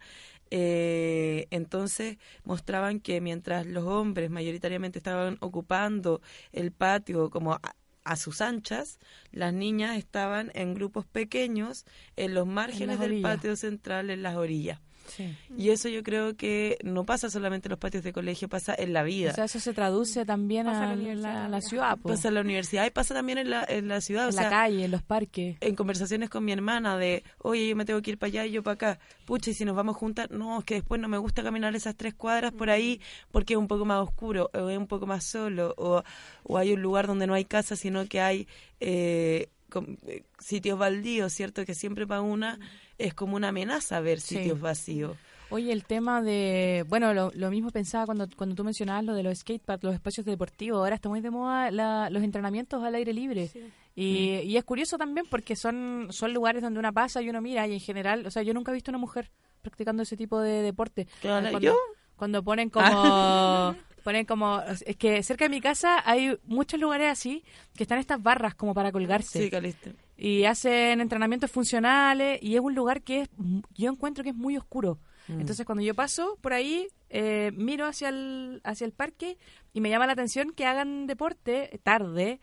[0.50, 7.60] Eh, entonces mostraban que mientras los hombres mayoritariamente estaban ocupando el patio como a,
[8.04, 9.00] a sus anchas,
[9.32, 11.84] las niñas estaban en grupos pequeños
[12.16, 14.80] en los márgenes del patio central, en las orillas.
[15.06, 15.36] Sí.
[15.56, 18.92] Y eso yo creo que no pasa solamente en los patios de colegio, pasa en
[18.92, 19.30] la vida.
[19.30, 22.10] O sea, eso se traduce también la a la, ciudad, po.
[22.10, 24.24] pasa en la universidad y pasa también en la, en la ciudad.
[24.28, 25.56] en o la sea, calle, en los parques.
[25.60, 28.52] en conversaciones con mi hermana de, oye, yo me tengo que ir para allá y
[28.52, 28.98] yo para acá.
[29.26, 31.96] Pucha, y si nos vamos juntas, no, es que después no me gusta caminar esas
[31.96, 35.24] tres cuadras por ahí porque es un poco más oscuro, o es un poco más
[35.24, 36.02] solo, o,
[36.42, 38.46] o hay un lugar donde no hay casa, sino que hay
[38.80, 41.66] eh, com- eh, sitios baldíos, ¿cierto?
[41.66, 42.58] Que siempre para una
[42.96, 44.36] es como una amenaza ver Sí.
[44.36, 45.16] sitios vacíos.
[45.50, 49.22] Oye, el tema de, bueno, lo, lo mismo pensaba cuando, cuando tú mencionabas lo de
[49.22, 50.78] los skateparks, los espacios deportivos.
[50.78, 53.48] Ahora está muy de moda la- los entrenamientos al aire libre.
[53.48, 53.60] Sí.
[53.94, 57.66] Y, y es curioso también porque son, son lugares donde una pasa y uno mira
[57.68, 59.30] y en general, o sea, yo nunca he visto una mujer
[59.62, 61.06] practicando ese tipo de deporte.
[61.20, 61.76] Claro, cuando, ¿yo?
[62.16, 63.76] cuando ponen como...
[64.04, 64.60] Ponen como...
[64.86, 67.42] Es que cerca de mi casa hay muchos lugares así
[67.74, 69.94] que están estas barras como para colgarse Sí, Caliste.
[70.16, 73.28] y hacen entrenamientos funcionales y es un lugar que es,
[73.74, 74.98] yo encuentro que es muy oscuro.
[75.26, 75.40] Mm.
[75.40, 79.38] Entonces cuando yo paso por ahí, eh, miro hacia el, hacia el parque
[79.72, 82.40] y me llama la atención que hagan deporte tarde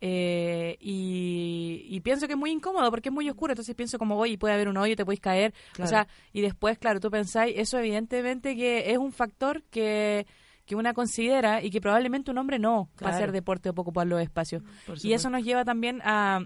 [0.00, 3.52] eh, y, y pienso que es muy incómodo porque es muy oscuro.
[3.52, 5.54] Entonces pienso como, oye, puede haber un hoyo, te puedes caer.
[5.78, 10.26] O sea, y después, claro, tú pensáis, eso evidentemente que es un factor que
[10.66, 13.82] que una considera y que probablemente un hombre no va a hacer deporte o para
[13.82, 14.62] ocupar los espacios.
[14.86, 16.40] Por Y eso nos lleva también a,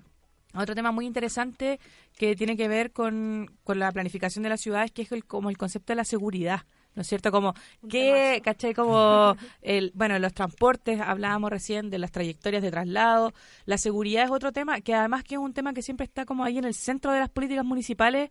[0.52, 1.80] a otro tema muy interesante
[2.16, 5.48] que tiene que ver con, con la planificación de las ciudades, que es el, como
[5.48, 6.62] el concepto de la seguridad.
[6.94, 7.30] ¿No es cierto?
[7.30, 7.54] Como
[7.88, 8.74] que, ¿cachai?
[8.74, 13.32] Como, el, bueno, los transportes, hablábamos recién de las trayectorias de traslado.
[13.64, 16.44] La seguridad es otro tema, que además que es un tema que siempre está como
[16.44, 18.30] ahí en el centro de las políticas municipales.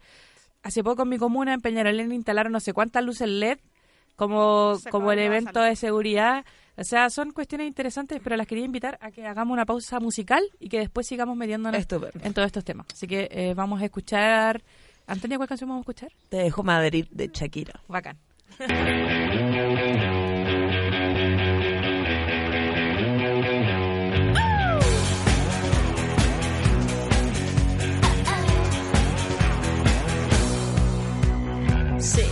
[0.62, 3.60] Hace poco en mi comuna, en Peñarolén, instalaron no sé cuántas luces LED
[4.20, 6.46] como, Se como el evento de seguridad.
[6.78, 10.44] O sea, son cuestiones interesantes, pero las quería invitar a que hagamos una pausa musical
[10.60, 12.20] y que después sigamos metiéndonos Estupendo.
[12.24, 12.86] en todos estos temas.
[12.94, 14.62] Así que eh, vamos a escuchar...
[15.08, 16.12] Antonia, ¿cuál canción vamos a escuchar?
[16.30, 17.82] Te dejo Madrid de Shakira.
[17.88, 18.18] Bacán.
[32.00, 32.24] Sí,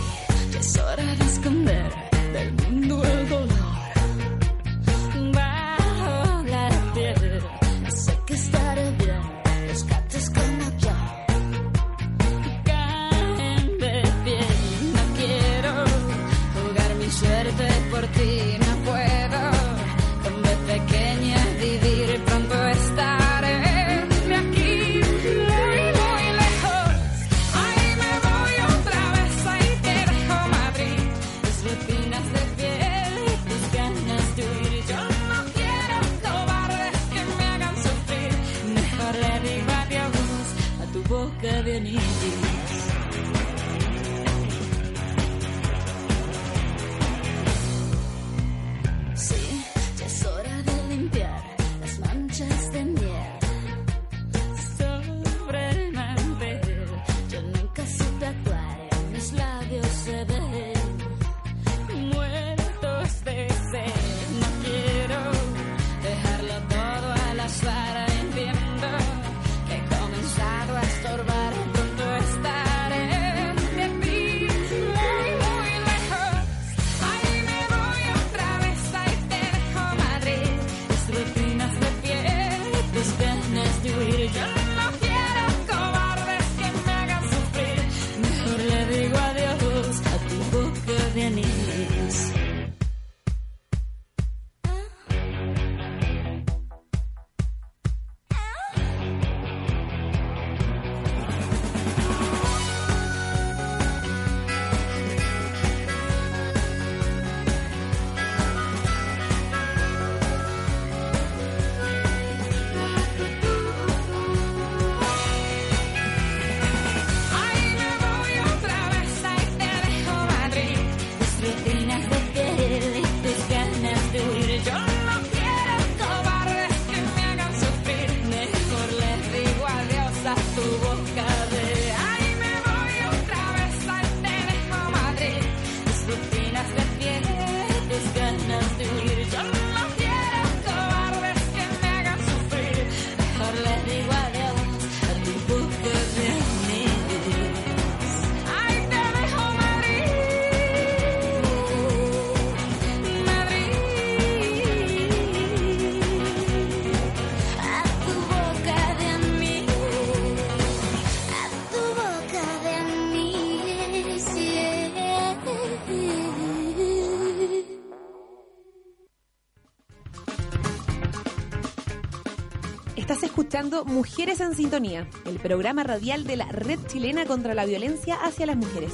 [173.58, 178.56] Mujeres en Sintonía, el programa radial de la Red Chilena contra la Violencia hacia las
[178.56, 178.92] Mujeres.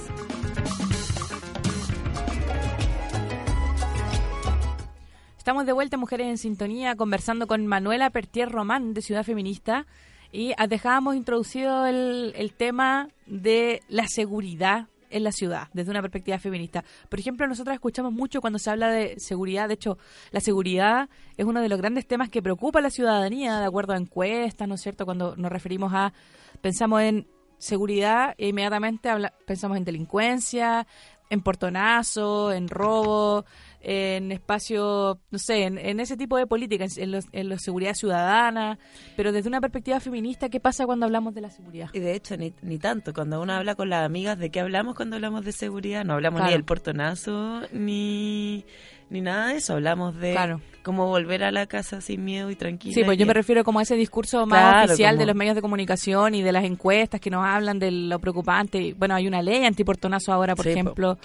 [5.37, 9.85] Estamos de vuelta, Mujeres en Sintonía, conversando con Manuela Pertier Román de Ciudad Feminista
[10.33, 16.85] y dejábamos introducido el tema de la seguridad en la ciudad desde una perspectiva feminista.
[17.09, 19.69] Por ejemplo, nosotros escuchamos mucho cuando se habla de seguridad.
[19.69, 19.97] De hecho,
[20.31, 23.93] la seguridad es uno de los grandes temas que preocupa a la ciudadanía, de acuerdo
[23.95, 25.05] a encuestas, ¿no es cierto?
[25.05, 26.13] Cuando nos referimos a,
[26.61, 27.27] pensamos en
[27.59, 30.87] seguridad e inmediatamente habla- pensamos en delincuencia,
[31.31, 33.45] en portonazo, en robo,
[33.87, 37.95] en espacio, no sé, en, en ese tipo de políticas, en, los- en la seguridad
[37.95, 38.79] ciudadana,
[39.17, 41.91] pero desde una perspectiva feminista, ¿qué pasa cuando hablamos de la seguridad?
[41.93, 43.13] Y de hecho, ni, ni tanto.
[43.13, 46.05] Cuando uno habla con las amigas, ¿de qué hablamos cuando hablamos de seguridad?
[46.05, 48.65] No hablamos ni del portonazo, ni,
[49.11, 49.75] ni nada de eso.
[49.75, 50.61] Hablamos de Claro.
[50.83, 52.95] cómo volver a la casa sin miedo y tranquila.
[52.95, 55.37] Sí, pues yo me refiero como a ese discurso más Claro, oficial como- de los
[55.37, 58.95] medios de comunicación y de las encuestas que nos hablan de lo preocupante.
[58.97, 61.19] Bueno, hay una ley antiportonazo ahora, por Sí, po.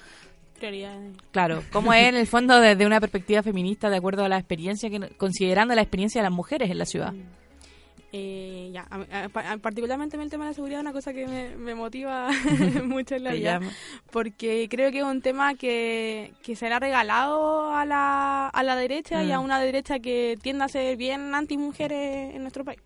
[0.59, 1.15] Prioridades.
[1.31, 4.89] Claro, como es en el fondo desde una perspectiva feminista, de acuerdo a la experiencia,
[4.89, 7.13] que considerando la experiencia de las mujeres en la ciudad.
[8.11, 10.93] Eh, ya, a- a- pa- a- particularmente en el tema de la seguridad es una
[10.93, 12.29] cosa que me, me motiva
[12.83, 13.59] mucho en la vida,
[14.11, 18.63] porque creo que es un tema que, que se le ha regalado a la, a
[18.63, 19.43] la derecha y a Mm.
[19.43, 22.79] una derecha que tiende a ser bien anti-mujeres en nuestro país.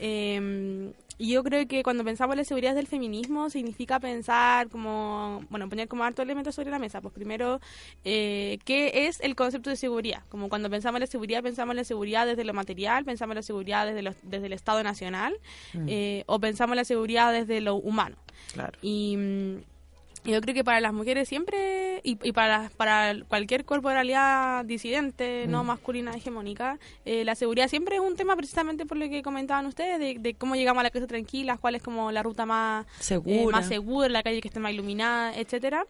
[0.00, 5.44] Eh, y yo creo que cuando pensamos en la seguridad del feminismo significa pensar como,
[5.50, 7.02] bueno, poner como harto elementos sobre la mesa.
[7.02, 7.60] Pues primero,
[8.04, 10.22] eh, ¿qué es el concepto de seguridad?
[10.30, 13.36] Como cuando pensamos en la seguridad, pensamos en la seguridad desde lo material, pensamos en
[13.36, 15.34] la seguridad desde, los- desde el Estado Nacional,
[15.74, 15.86] Mm.
[15.88, 18.16] eh, o pensamos en la seguridad desde lo humano.
[18.54, 18.78] Claro.
[18.80, 19.56] Y mm,
[20.24, 25.62] yo creo que para las mujeres siempre, y, y para, para cualquier corporalidad disidente, no
[25.64, 25.66] Mm.
[25.66, 29.98] masculina hegemónica, eh, la seguridad siempre es un tema precisamente por lo que comentaban ustedes,
[29.98, 32.88] de, de cómo llegamos a la casa tranquila, cuál es como la ruta más eh,
[33.00, 33.56] Segura.
[33.58, 35.84] más segura, la calle que esté más iluminada, etcétera.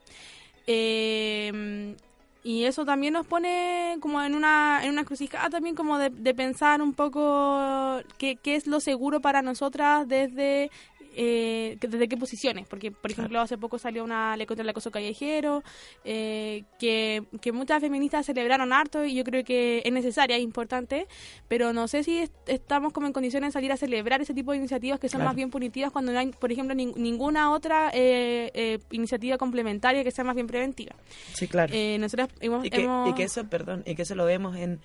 [0.66, 1.94] Eh,
[2.42, 6.32] y eso también nos pone como en una, en una crucijada también como de, de
[6.34, 10.70] pensar un poco qué, qué es lo seguro para nosotras desde
[11.16, 14.90] eh, desde qué posiciones, porque por ejemplo hace poco salió una ley contra el acoso
[14.90, 15.62] callejero
[16.04, 21.06] eh, que, que muchas feministas celebraron harto y yo creo que es necesaria, es importante,
[21.48, 24.52] pero no sé si est- estamos como en condiciones de salir a celebrar ese tipo
[24.52, 25.30] de iniciativas que son Claro.
[25.30, 30.04] más bien punitivas cuando no hay, por ejemplo, nin- ninguna otra eh, eh, iniciativa complementaria
[30.04, 30.94] que sea más bien preventiva.
[31.34, 31.72] Sí, claro.
[31.74, 34.56] Eh, nosotros hemos, y, que, hemos- y que eso, perdón, y que eso lo vemos
[34.56, 34.80] en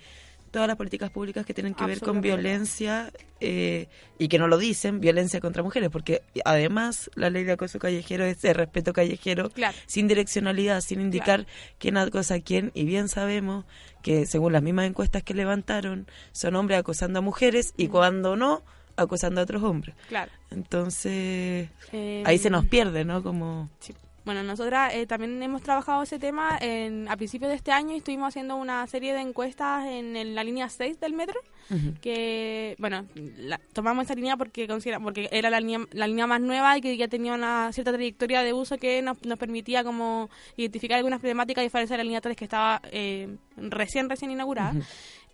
[0.50, 4.56] todas las políticas públicas que tienen que ver con violencia eh, y que no lo
[4.58, 9.50] dicen, violencia contra mujeres, porque además la ley de acoso callejero es el respeto callejero
[9.50, 9.76] Claro.
[9.86, 11.46] sin direccionalidad, sin indicar
[11.78, 13.64] quién acosa a quién, y bien sabemos
[14.02, 18.62] que según las mismas encuestas que levantaron, son hombres acosando a mujeres y cuando no,
[18.96, 19.94] acosando a otros hombres.
[20.08, 20.32] Claro.
[20.50, 23.22] Entonces, Eh, ahí se nos pierde, ¿no?
[23.22, 23.68] Como...
[23.80, 23.94] Sí.
[24.26, 27.98] Bueno, nosotras eh, también hemos trabajado ese tema en, a principios de este año y
[27.98, 31.40] estuvimos haciendo una serie de encuestas en, el- la línea 6 del metro,
[32.02, 33.06] que, bueno,
[33.38, 36.80] la- tomamos esa línea porque considera, porque era la línea, la línea más nueva y
[36.80, 41.20] que ya tenía una cierta trayectoria de uso que nos, nos permitía como identificar algunas
[41.20, 44.72] problemáticas y diferenciar la línea 3 que estaba eh, recién, recién inaugurada.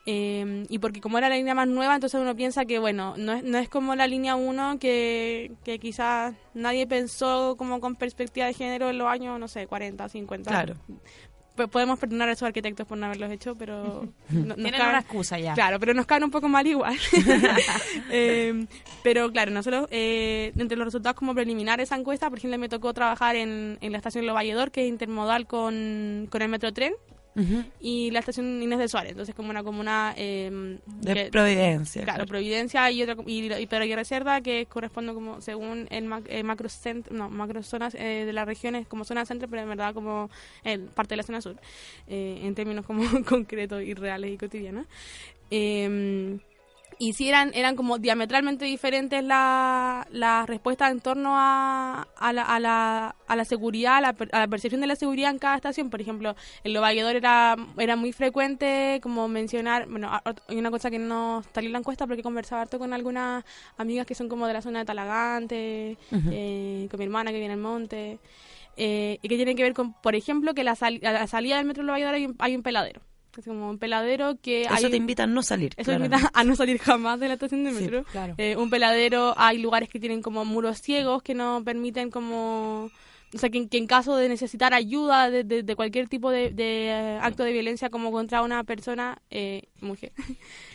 [0.05, 3.35] Eh, y porque como era la línea más nueva, entonces uno piensa que, bueno, no
[3.35, 8.47] es, no es como la línea 1 que, que quizás nadie pensó como con perspectiva
[8.47, 10.51] de género en los años, no sé, 40, 50.
[10.51, 10.75] Claro.
[11.55, 14.09] P- podemos perdonar a esos arquitectos por no haberlos hecho, pero...
[14.31, 15.55] no- Tienen cabe- una excusa ya.
[15.55, 16.97] Claro, pero nos caen un poco mal igual.
[18.11, 18.67] Eh,
[19.03, 22.69] pero claro, nosotros, eh, entre los resultados como preliminar de esa encuesta, por ejemplo, me
[22.69, 26.95] tocó trabajar en, en la estación Lo Valledor, que es intermodal con, con el Metrotren,
[27.81, 30.13] y la estación Inés de Suárez, entonces como una comuna...
[30.17, 32.03] eh, De que- Providencia.
[32.05, 36.27] Claro, Providencia y otra y, y Pedro Aguirre Cerda que corresponde como según el mac-
[36.29, 39.69] eh, macro cent- no, macro zonas eh, de las regiones como zona centro, pero en
[39.71, 40.29] verdad como
[40.65, 41.57] el, parte de la zona sur,
[42.07, 44.87] eh, en términos como concretos y reales y cotidianos.
[45.51, 46.39] Eh,
[47.05, 52.43] y sí eran, eran como diametralmente diferentes las la respuestas en torno a, a, la,
[52.43, 55.57] a, la, a la seguridad, a la, a la percepción de la seguridad en cada
[55.57, 55.91] estación.
[55.91, 60.11] Por ejemplo, en Lo Valledor era, era muy frecuente como mencionar, bueno,
[60.49, 63.45] hay una cosa que no salió en la encuesta porque he conversado harto con algunas
[63.79, 65.97] amigas que son como de la zona de Talagante,
[66.31, 68.21] eh, con mi hermana que viene del monte,
[68.77, 71.57] eh, y que tienen que ver con, por ejemplo, que la sal- a la salida
[71.57, 73.01] del metro de Lo Valledor hay un, hay un peladero.
[73.41, 75.73] Es como un peladero que hay Eso te invita a no salir.
[75.77, 76.17] eso claramente.
[76.17, 78.05] invita a no salir jamás de la estación de Sí, metro.
[78.05, 78.35] claro.
[78.39, 82.91] Eh, un peladero, hay lugares que tienen como muros ciegos que no permiten como...
[83.35, 86.31] O sea, que, en- que en caso de necesitar ayuda de, de- de cualquier tipo
[86.31, 90.13] de, de, eh, acto de violencia como contra una persona, eh, mujer,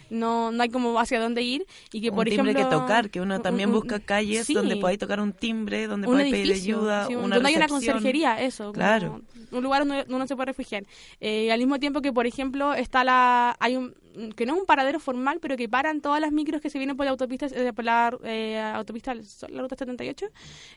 [0.10, 2.70] no, no hay como hacia dónde ir y que un por timbre ejemplo...
[2.70, 4.54] que tocar, que uno un- también un- busca calles sí.
[4.54, 8.42] donde podáis tocar un timbre, donde podáis pedir ayuda, sí, una donde hay una conserjería,
[8.42, 8.66] eso.
[8.66, 9.22] como Claro.
[9.52, 10.84] Un lugar donde uno se puede refugiar.
[11.22, 13.56] Eh, al mismo tiempo que, por ejemplo, está la...
[13.60, 13.96] hay un
[14.36, 16.98] que no es un paradero formal, pero que paran todas las micros que se vienen
[16.98, 20.26] por la autopista, eh, por la eh, autopista, la ruta 78,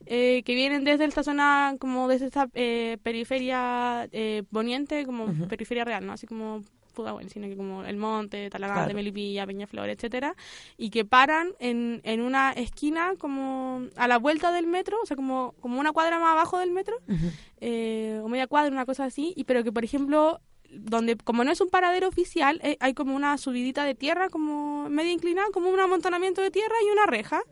[0.04, 5.86] eh, que vienen desde esta zona, como desde esta eh, periferia eh, poniente, como periferia
[5.86, 6.12] real, ¿no?
[6.12, 6.62] Así como
[7.00, 8.94] Pudahuel, sino que como El Monte, Talagante, Claro.
[8.94, 10.34] Melipilla, Peñaflor, etcétera,
[10.76, 15.16] y que paran en, en una esquina como a la vuelta del metro, o sea,
[15.16, 16.96] como, como una cuadra más abajo del metro,
[17.60, 20.40] eh, o media cuadra, una cosa así, y pero que por ejemplo
[20.72, 24.88] donde como no es un paradero oficial eh, hay como una subidita de tierra como
[24.88, 27.42] media inclinada como un amontonamiento de tierra y una reja.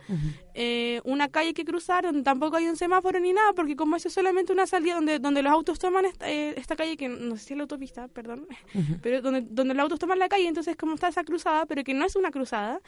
[0.55, 4.09] Eh, una calle que cruzar donde tampoco hay un semáforo ni nada porque como eso
[4.09, 7.37] es solamente una salida donde donde los autos toman esta, eh, esta calle que no
[7.37, 8.49] sé si es la autopista perdón
[9.03, 11.95] pero donde donde los autos toman la calle entonces como está esa cruzada pero que
[11.95, 12.81] no es una cruzada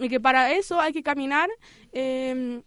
[0.00, 1.48] y que para eso hay que caminar
[1.92, 2.62] eh,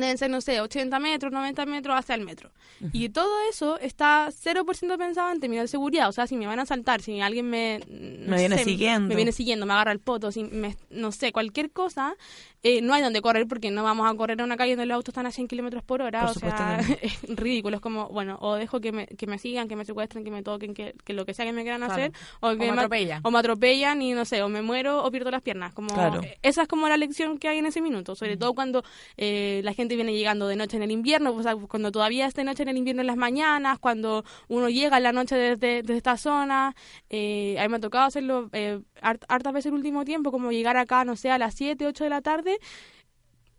[0.00, 2.50] deben ser, no sé, 80 metros, 90 metros hacia el metro.
[2.92, 6.08] Y todo eso está 0% pensado en términos de seguridad.
[6.08, 7.80] O sea, si me van a saltar, si alguien me...
[7.88, 9.08] no Me viene sé, siguiendo.
[9.08, 12.14] Me viene siguiendo, me agarra el poto, si me- no sé, cualquier cosa,
[12.62, 14.94] eh, no hay donde correr porque no vamos a correr a una calle donde los
[14.96, 16.20] autos están a 100 kilómetros por hora.
[16.26, 17.76] Por o sea, es ridículo.
[17.76, 20.42] Es como, bueno, o dejo que me, que me sigan, que me secuestren, que me
[20.42, 21.92] toquen, que, que lo que sea que me quieran Claro.
[21.94, 22.12] hacer.
[22.40, 23.20] O, que me atropellan.
[23.24, 25.74] O me atropellan y no sé, o me muero o pierdo las piernas.
[25.74, 26.20] Como, Claro.
[26.42, 28.12] Esa es como la lección que hay en ese minuto.
[28.12, 28.16] Mm.
[28.16, 28.84] Sobre todo cuando
[29.16, 32.34] eh, la gente viene llegando de noche en el invierno, o sea, cuando todavía es
[32.34, 35.82] de noche en el invierno en las mañanas, cuando uno llega en la noche desde,
[35.82, 36.74] desde esta zona.
[37.10, 40.52] Eh, a mí me ha tocado hacerlo eh, hart- hartas veces el último tiempo, como
[40.52, 42.51] llegar acá, no sé, a las 7, 8 de la tarde.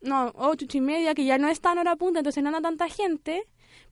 [0.01, 2.61] No, 8, 8 y media, que ya no es tan hora punta, entonces no anda
[2.61, 3.43] tanta gente.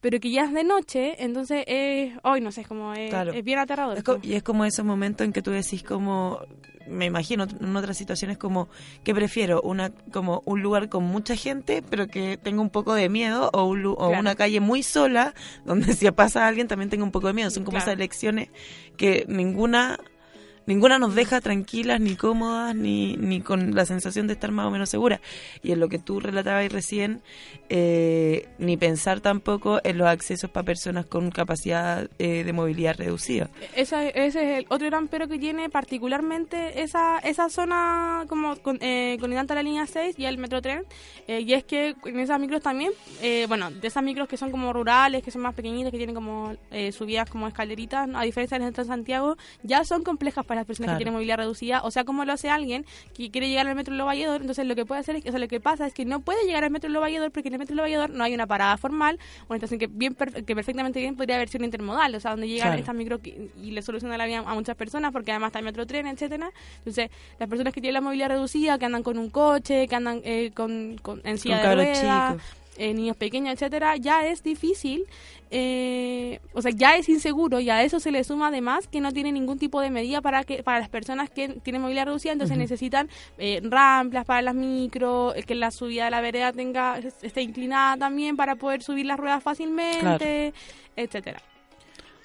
[0.01, 3.33] Pero que ya es de noche, entonces es, hoy no sé, es como, es, Claro.
[3.33, 3.97] es bien aterrador.
[3.97, 6.39] Es y es como esos momentos en que tú decís como
[6.87, 8.67] me imagino en otras situaciones como
[9.03, 13.07] que prefiero una como un lugar con mucha gente pero que tenga un poco de
[13.07, 14.19] miedo o, un o Claro.
[14.19, 15.35] una calle muy sola
[15.65, 17.83] donde si pasa alguien también tenga un poco de miedo son como Claro.
[17.91, 18.49] esas elecciones
[18.97, 19.99] que ninguna
[20.67, 24.71] ninguna nos deja tranquilas ni cómodas ni, ni con la sensación de estar más o
[24.71, 25.19] menos seguras
[25.63, 27.21] y en lo que tú relatabas recién
[27.69, 33.49] eh, ni pensar tampoco en los accesos para personas con capacidad eh, de movilidad reducida.
[33.75, 38.77] Esa- ese es el otro gran pero que tiene particularmente esa, esa zona como con,
[38.81, 40.83] eh, colindante a la línea 6 y el metro tren
[41.27, 42.91] eh, y es que en esas micros también
[43.21, 46.15] eh, bueno de esas micros que son como rurales que son más pequeñitas que tienen
[46.15, 50.61] como eh, subidas como escaleritas a diferencia de las de Santiago ya son complejas para
[50.61, 50.97] las personas Claro.
[50.97, 52.85] que tienen movilidad reducida o sea como lo hace alguien
[53.15, 55.31] que quiere llegar al metro Lo Valledor entonces lo que puede hacer es que o
[55.31, 57.53] sea, lo que pasa es que no puede llegar al metro Lo Valledor porque en
[57.53, 60.99] el metro Lo Valledor no hay una parada formal una estación que bien que perfectamente
[60.99, 62.79] bien podría haber sido una intermodal o sea donde llegan Claro.
[62.79, 65.85] estas micro y le soluciona la vida a muchas personas porque además está el metro
[65.87, 66.51] tren, etcétera.
[66.79, 70.21] Entonces, las personas que tienen la movilidad reducida, que andan con un coche, que andan
[70.23, 72.01] eh, con, con- en silla Con de ruedas,
[72.39, 72.60] chicos.
[72.81, 75.05] Eh, niños pequeños, etcétera, ya es difícil,
[75.51, 79.11] eh, o sea, ya es inseguro y a eso se le suma además que no
[79.11, 82.57] tiene ningún tipo de medida para que para las personas que tienen movilidad reducida, entonces
[82.57, 83.07] necesitan
[83.37, 87.97] eh, ramplas para las micro, eh, que la subida de la vereda tenga esté inclinada
[87.97, 90.51] también para poder subir las ruedas fácilmente,
[90.95, 91.39] etcétera.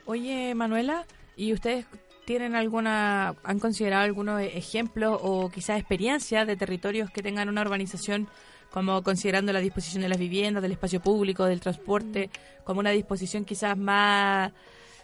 [0.06, 1.04] Oye, Manuela,
[1.36, 1.84] ¿y ustedes
[2.24, 8.28] tienen alguna, han considerado algunos ejemplos o quizás experiencias de territorios que tengan una urbanización
[8.70, 12.30] como considerando la disposición de las viviendas, del espacio público, del transporte,
[12.64, 14.52] como una disposición quizás más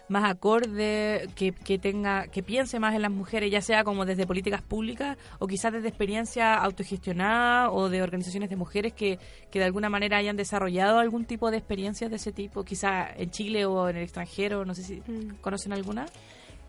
[0.09, 4.27] más acorde, que, que tenga, que piense más en las mujeres, ya sea como desde
[4.27, 9.17] políticas públicas o quizás desde experiencia autogestionada o de organizaciones de mujeres que,
[9.49, 13.31] que de alguna manera hayan desarrollado algún tipo de experiencias de ese tipo, quizás en
[13.31, 15.35] Chile o en el extranjero, no sé si Mm.
[15.41, 16.05] conocen alguna.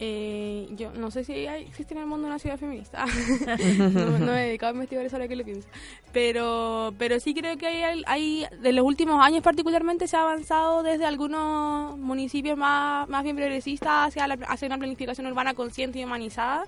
[0.06, 3.06] Eh, yo no sé si hay- existe en el mundo una ciudad feminista.
[3.78, 5.66] no, no me he dedicado a investigar eso ahora que lo pienso.
[6.12, 10.82] Pero, pero sí creo que hay, hay, de los últimos años particularmente se ha avanzado
[10.82, 16.04] desde algunos municipios más, más bien progresistas hacia, la, hacia una planificación urbana consciente y
[16.04, 16.64] humanizada.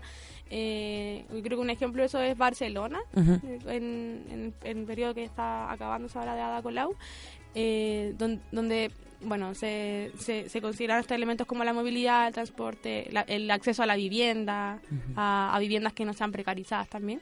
[0.48, 5.12] Eh, yo creo que un ejemplo de eso es Barcelona, en, en- en el periodo
[5.12, 6.94] que está acabándose ahora de Ada Colau,
[7.54, 8.90] eh, don- donde
[9.22, 13.82] bueno se, se, se consideran estos elementos como la movilidad, el transporte, la- el acceso
[13.82, 14.80] a la vivienda,
[15.16, 17.20] a, a viviendas que no sean precarizadas también.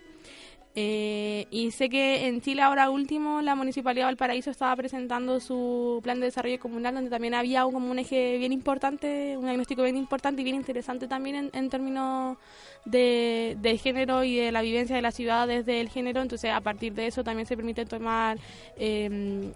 [0.77, 6.01] Eh, y sé que en Chile ahora último la Municipalidad de Valparaíso estaba presentando su
[6.03, 9.85] plan de desarrollo comunal donde también había un, como un eje bien importante, un diagnóstico
[9.85, 12.39] bien importante y bien interesante también en, en términos
[12.87, 16.21] de, de género y de la vivencia de la ciudad desde el género.
[16.23, 18.39] Entonces a partir de eso también se permite tomar...
[18.77, 19.53] eh,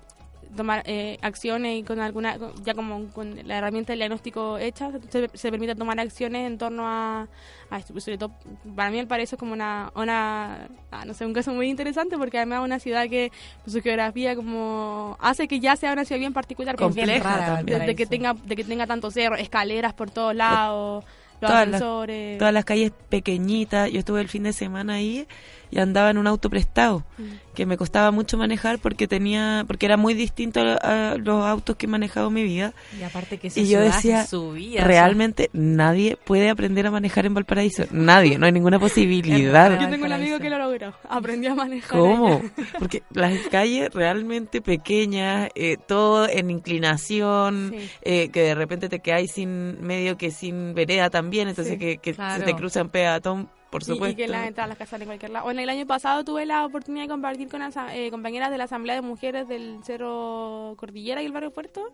[0.57, 5.29] tomar eh, acciones y con alguna, ya como con la herramienta del diagnóstico hecha, se,
[5.33, 7.29] se permite tomar acciones en torno a,
[7.71, 7.93] a esto.
[7.93, 8.33] Pues, sobre todo,
[8.75, 12.17] para mí el Paraíso es como una, una ah, no sé, un caso muy interesante
[12.19, 13.33] porque además es una ciudad que
[13.67, 16.77] su geografía como hace que ya sea una ciudad bien particular.
[16.77, 21.05] Compleja de, de que tenga de que tenga tantos cerros, escaleras por todos lados,
[21.41, 21.81] los Todas las-.
[22.39, 23.91] Todas las calles pequeñitas.
[23.91, 25.27] Yo estuve el fin de semana ahí
[25.71, 27.25] y andaba en un auto prestado Mm.
[27.55, 30.75] que me costaba mucho manejar porque tenía porque era muy distinto a,
[31.13, 32.73] a los autos que he manejado en mi vida.
[32.99, 36.93] Y aparte que esa Y yo ciudad decía, se subía, Realmente nadie puede aprender a
[36.93, 37.85] manejar en Valparaíso.
[37.91, 39.81] Nadie, no hay ninguna posibilidad.
[39.81, 41.99] Yo tengo un amigo que lo logró, aprendió a manejar.
[41.99, 42.27] ¿Cómo?
[42.37, 42.53] allá.
[42.79, 47.91] Porque las calles realmente pequeñas, eh, todo en inclinación, Sí.
[48.03, 51.99] eh, que de repente te quedáis sin medio que sin vereda también, entonces Sí, que,
[51.99, 52.39] que claro.
[52.41, 54.13] se te cruzan peatón, por supuesto.
[54.13, 55.45] Y, que las entradas las casas en cualquier lado.
[55.45, 58.95] Bueno, el año pasado tuve la oportunidad de compartir con eh, compañeras de la Asamblea
[58.95, 61.93] de Mujeres del Cerro Cordillera y el Barrio Puerto.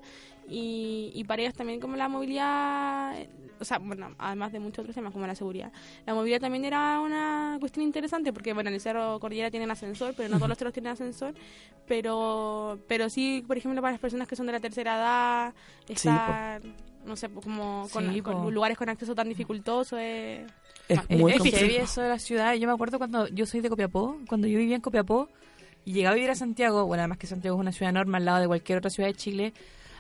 [0.49, 4.81] Y, y para ellas también como la movilidad, eh, o sea, bueno, además de muchos
[4.81, 5.73] otros temas como la seguridad.
[6.07, 10.15] La movilidad también era una cuestión interesante porque, bueno, en el Cerro Cordillera tienen ascensor,
[10.17, 11.35] pero no todos los cerros tienen ascensor.
[11.87, 15.55] Pero, pero sí, por ejemplo, para las personas que son de la tercera edad,
[15.87, 16.63] Sí, estar,
[17.05, 20.45] no sé, como con, Sí, con lugares con acceso tan dificultoso es...
[20.89, 22.55] Es Es- muy es heavy eso de la ciudad.
[22.55, 25.29] Yo me acuerdo cuando yo soy de Copiapó, cuando yo vivía en Copiapó
[25.85, 28.25] y llegaba a vivir a Santiago, bueno, además que Santiago es una ciudad enorme al
[28.25, 29.53] lado de cualquier otra ciudad de Chile,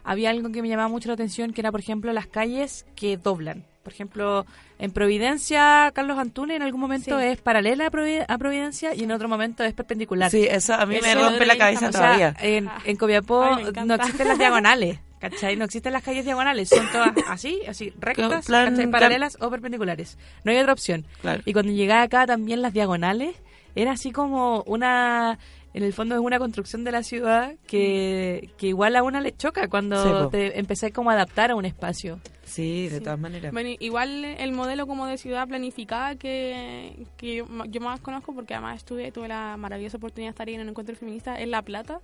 [0.03, 3.17] había algo que me llamaba mucho la atención, que era, por ejemplo, las calles que
[3.17, 3.65] doblan.
[3.83, 4.47] Por ejemplo,
[4.79, 7.27] en Providencia, Carlos Antunes en algún momento Sí.
[7.27, 10.31] es paralela a, Provi- a Providencia y en otro momento es perpendicular.
[10.31, 12.35] Sí, eso a mí me rompe la cabeza O todavía.
[12.41, 14.99] en, en Copiapó Ay, no existen las diagonales,
[15.31, 15.57] ¿cachai?
[15.57, 18.75] No existen las calles diagonales, son todas así, así, rectas, plan- ¿cachai?
[18.77, 20.19] plan- paralelas o perpendiculares.
[20.45, 21.05] No hay otra opción.
[21.21, 21.43] Claro.
[21.45, 23.37] Y cuando llegaba acá también las diagonales,
[23.75, 25.39] era así como una,
[25.73, 29.37] en el fondo es una construcción de la ciudad que, que igual a una le
[29.37, 32.21] choca cuando te empecé como a adaptar a un espacio.
[32.45, 33.03] Sí, de Sí.
[33.05, 33.53] todas maneras.
[33.53, 38.55] Bueno, igual el modelo como de ciudad planificada que, que yo, yo más conozco, porque
[38.55, 41.63] además estuve, tuve la maravillosa oportunidad de estar ahí en un encuentro feminista, es La
[41.63, 42.01] Plata,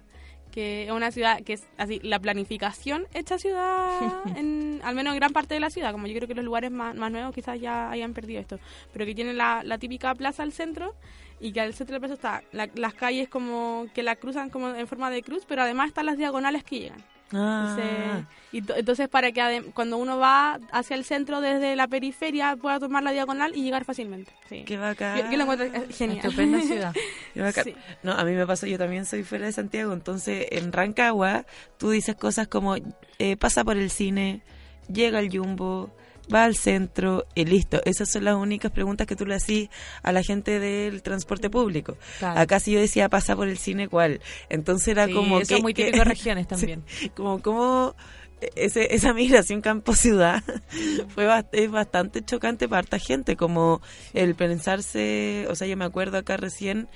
[0.50, 4.00] que es una ciudad que es así, la planificación hecha ciudad,
[4.36, 6.70] en, al menos en gran parte de la ciudad, como yo creo que los lugares
[6.70, 8.58] más, más nuevos quizás ya hayan perdido esto,
[8.92, 10.94] pero que tiene la, la típica plaza al centro
[11.40, 14.50] y que al centro de la plaza está la- las calles como que la cruzan
[14.50, 17.02] como en forma de cruz, pero además están las diagonales que llegan.
[17.32, 21.86] Ah, Entonces, y to- entonces para que cuando uno va hacia el centro desde la
[21.86, 24.32] periferia pueda tomar la diagonal y llegar fácilmente.
[24.48, 24.64] Sí.
[24.66, 25.16] qué bacán.
[25.18, 26.18] Yo, yo lo encuentro genial.
[26.26, 26.92] Estupenda ciudad.
[27.34, 27.64] Qué bacán.
[27.64, 27.74] Sí.
[28.02, 31.44] No, a mí me pasó, yo también soy fuera de Santiago, entonces en Rancagua
[31.78, 32.74] tú dices cosas como
[33.20, 34.42] eh, pasa por el cine,
[34.92, 35.90] llega el jumbo,
[36.32, 37.80] va al centro y listo.
[37.84, 39.68] Esas son las únicas preguntas que tú le hacís
[40.02, 41.96] a la gente del transporte público.
[42.18, 42.40] Claro.
[42.40, 44.20] Acá si yo decía pasa por el cine, ¿cuál?
[44.48, 45.56] Entonces era Sí, como eso que...
[45.56, 46.84] es muy típico de regiones también.
[47.14, 47.94] como como
[48.54, 50.42] ese, esa migración campo-ciudad
[51.08, 53.80] fue es bastante chocante para harta gente, como
[54.14, 56.88] el pensarse, o sea, yo me acuerdo acá recién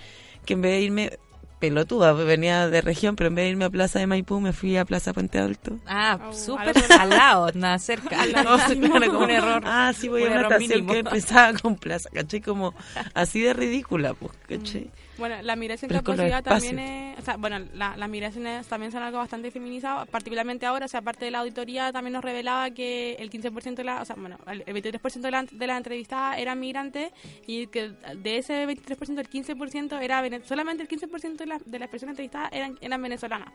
[0.44, 1.18] que en vez de irme
[1.58, 4.76] pelotuda, venía de región, pero en vez de irme a Plaza de Maipú me fui
[4.76, 5.78] a Plaza Puente Alto.
[5.86, 8.16] Ah, Oh, súper al lado, nada cerca.
[8.26, 9.62] No, claro, como, un error.
[9.64, 10.92] Ah, sí, voy Un a una estación mínimo.
[10.92, 12.40] que empezaba con Plaza, ¿cachai?
[12.40, 12.74] Como
[13.14, 14.90] así de ridícula, pues, ¿cachai?
[15.18, 18.08] Bueno, la migración Pero es con los capacidad también es, o sea, bueno, la- las
[18.08, 22.14] migraciones también son algo bastante feminizado, particularmente ahora, o sea, aparte de la auditoría también
[22.14, 25.42] nos revelaba que el 15% de la, o sea, bueno, el el 23% de, la,
[25.44, 27.12] de las entrevistadas eran migrantes
[27.46, 31.88] y que de ese 23% el 15% era solamente el 15% de, las de las
[31.88, 33.52] personas entrevistadas eran eran venezolanas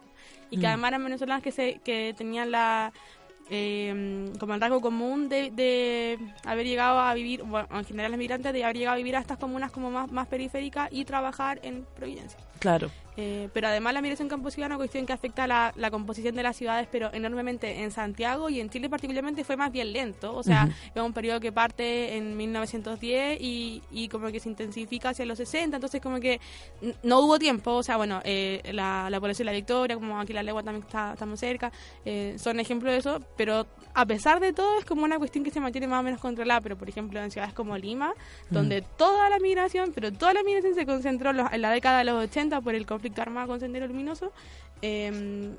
[0.50, 0.70] y que Mm.
[0.70, 2.92] además eran venezolanas que se que tenían la
[3.50, 8.20] eh, como el rasgo común de, de haber llegado a vivir, bueno, en general los
[8.20, 11.60] migrantes, de haber llegado a vivir a estas comunas como más, más periféricas y trabajar
[11.64, 12.40] en Providencia.
[12.60, 12.92] Claro.
[13.22, 16.44] Eh, pero además la migración camposiva es una cuestión que afecta la, la composición de
[16.44, 20.34] las ciudades, pero enormemente en Santiago y en Chile particularmente fue más bien lento.
[20.34, 25.10] O sea, es un periodo que parte en 1910 y, y como que se intensifica
[25.10, 26.40] hacia los 60, entonces como que
[27.04, 27.74] no hubo tiempo.
[27.74, 30.86] O sea, bueno, eh, la, la población de la Victoria, como aquí la Legua también
[30.86, 31.74] está, estamos cerca,
[32.06, 35.52] eh, son ejemplos de eso, pero a pesar de todo es como una cuestión que
[35.52, 38.14] se mantiene más o menos controlada, pero por ejemplo en ciudades como Lima,
[38.50, 42.24] donde toda la migración, pero toda la migración se concentró en la década de los
[42.24, 44.32] 80 por el conflicto armado con Sendero Luminoso,
[44.82, 45.52] eh,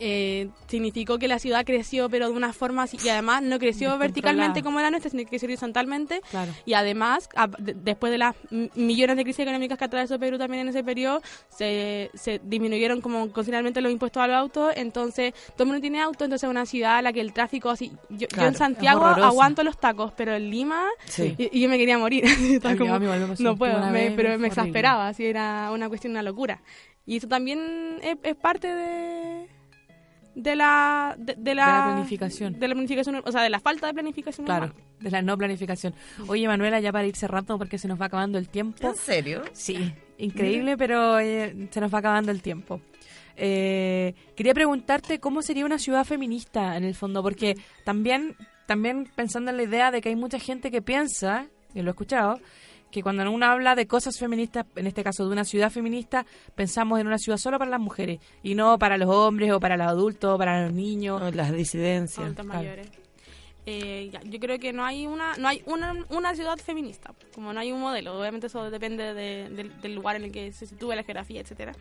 [0.00, 3.96] eh, significó que la ciudad creció, pero de una forma así, y además no creció
[3.98, 6.52] verticalmente como la nuestra, sino que creció horizontalmente, Claro.
[6.66, 8.34] y además, a- de- después de las
[8.74, 13.30] millones de crisis económicas que atravesó Perú también en ese periodo, se, se disminuyeron como
[13.32, 16.66] considerablemente los impuestos a los autos, entonces todo el mundo tiene auto, entonces es una
[16.66, 17.92] ciudad a la que el tráfico así...
[18.10, 20.86] Yo, en Santiago aguanto los tacos, pero en Lima...
[21.04, 21.34] Sí.
[21.38, 22.24] Y, y yo me quería morir.
[22.78, 22.98] Como,
[23.38, 24.46] no puedo, me- pero me horrible.
[24.48, 26.60] exasperaba, así era una cuestión, una locura.
[27.06, 29.48] Y eso también es, es parte de,
[30.34, 32.58] de la de, de la, De la planificación.
[32.58, 34.46] de la planificación, o sea, de la falta de planificación.
[34.46, 34.80] Claro, urbana.
[35.00, 35.94] de la no planificación.
[36.28, 38.88] Oye, Manuela, ya para ir cerrando porque se nos va acabando el tiempo.
[38.88, 39.42] ¿En serio?
[39.52, 42.80] Sí, increíble, pero eh, se nos va acabando el tiempo.
[43.36, 49.50] Eh, quería preguntarte cómo sería una ciudad feminista en el fondo, porque también, también pensando
[49.50, 52.38] en la idea de que hay mucha gente que piensa, y lo he escuchado,
[52.92, 56.24] que cuando uno habla de cosas feministas, en este caso de una ciudad feminista,
[56.54, 59.76] pensamos en una ciudad solo para las mujeres y no para los hombres o para
[59.76, 61.34] los adultos o para los niños.
[61.34, 62.22] Las disidencias.
[62.24, 62.60] adultos claro.
[62.60, 62.88] mayores.
[63.64, 67.52] Eh, ya, yo creo que no hay una no hay una, una ciudad feminista como
[67.52, 70.66] no hay un modelo obviamente eso depende de- del- del lugar en el que se
[70.66, 71.72] sitúe la geografía etcétera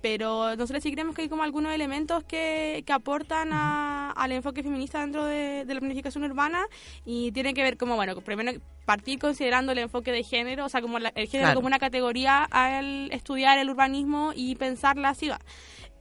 [0.00, 4.62] pero nosotros sí creemos que hay como algunos elementos que, que aportan a- al enfoque
[4.62, 6.64] feminista dentro de, de la planificación urbana
[7.04, 8.52] y tiene que ver como bueno primero
[8.86, 11.56] partir considerando el enfoque de género o sea como la- el género Claro.
[11.56, 15.40] como una categoría al estudiar el urbanismo y pensar la ciudad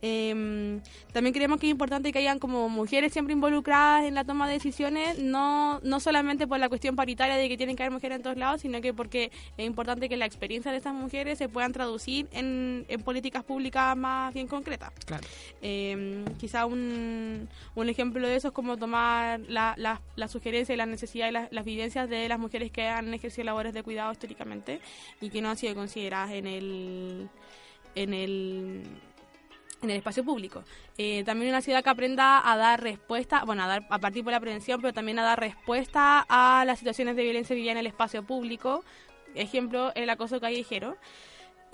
[0.07, 0.81] Em,
[1.13, 4.53] también creemos que es importante que hayan como mujeres siempre involucradas en la toma de
[4.53, 8.21] decisiones, no, no solamente por la cuestión paritaria de que tienen que haber mujeres en
[8.21, 11.73] todos lados, sino que porque es importante que la experiencia de estas mujeres se puedan
[11.73, 14.91] traducir en, en políticas públicas más bien concretas.
[15.07, 15.25] Claro.
[15.63, 20.77] Eh, quizá un, un ejemplo de eso es como tomar la, la, la sugerencia y
[20.77, 24.11] la necesidad y las, las vivencias de las mujeres que han ejercido labores de cuidado
[24.11, 24.81] históricamente
[25.19, 27.27] y que no han sido consideradas en el
[27.95, 28.83] en el
[29.85, 30.63] en el espacio público.
[30.97, 34.33] Eh, también una ciudad que aprenda a dar respuesta, bueno, a, dar, a partir por
[34.33, 37.87] la prevención, pero también a dar respuesta a las situaciones de violencia vivida en el
[37.87, 38.83] espacio público.
[39.33, 40.97] Ejemplo, el acoso callejero.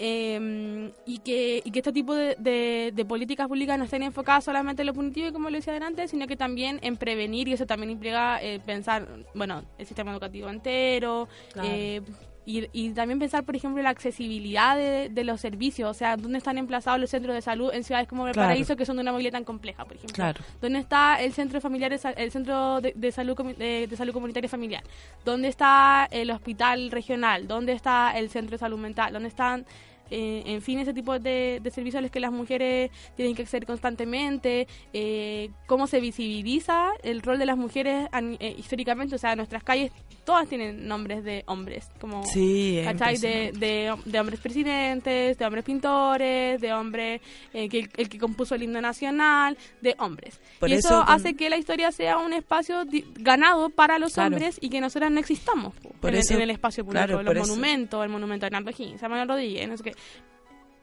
[0.04, 4.44] Eh, y, que, y que este tipo de, de- de políticas públicas no estén enfocadas
[4.44, 7.68] solamente en lo punitivo, como lo decía adelante, sino que también en prevenir, y eso
[7.68, 11.68] también implica eh, pensar, bueno, el sistema educativo entero, Claro.
[11.72, 12.02] eh,
[12.46, 16.40] y, y también pensar, por ejemplo, la accesibilidad de, de los servicios, o sea, dónde
[16.40, 19.34] están emplazados los centros de salud en ciudades como Valparaíso, que son de una movilidad
[19.34, 20.16] tan compleja, por ejemplo.
[20.16, 20.42] Claro.
[20.60, 24.84] ¿Dónde está el centro familiar el centro de, de salud de, de salud comunitaria familiar?
[25.24, 27.48] ¿Dónde está el hospital regional?
[27.48, 29.14] ¿Dónde está el centro de salud mental?
[29.14, 29.66] ¿Dónde están
[30.12, 33.42] eh, en fin, ese tipo de, de servicios a los que las mujeres tienen que
[33.44, 39.18] acceder constantemente, eh, cómo se visibiliza el rol de las mujeres an- eh, históricamente, o
[39.18, 39.92] sea, nuestras calles
[40.26, 43.18] todas tienen nombres de hombres, como Sí, ¿cachai?
[43.18, 47.22] De, de, de hombres presidentes, de hombres pintores, de hombres,
[47.54, 50.40] eh, que, el que compuso el himno nacional, de hombres.
[50.60, 53.98] Por y eso, eso con- hace que la historia sea un espacio di- ganado para
[53.98, 54.36] los Claro.
[54.36, 57.06] hombres y que nosotras no existamos po, Por en, el- eso- en el espacio público.
[57.06, 59.94] claro, los eso- monumentos, el monumento a Hernando Higgins, a Manuel Rodríguez, no sé qué.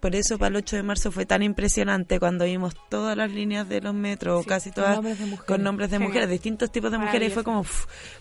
[0.00, 3.68] Por eso para el 8 de marzo fue tan impresionante cuando vimos todas las líneas
[3.68, 5.44] de los metros, Sí, casi con todas, nombres de mujeres.
[5.44, 7.64] con nombres de mujeres, distintos tipos de mujeres, y fue como,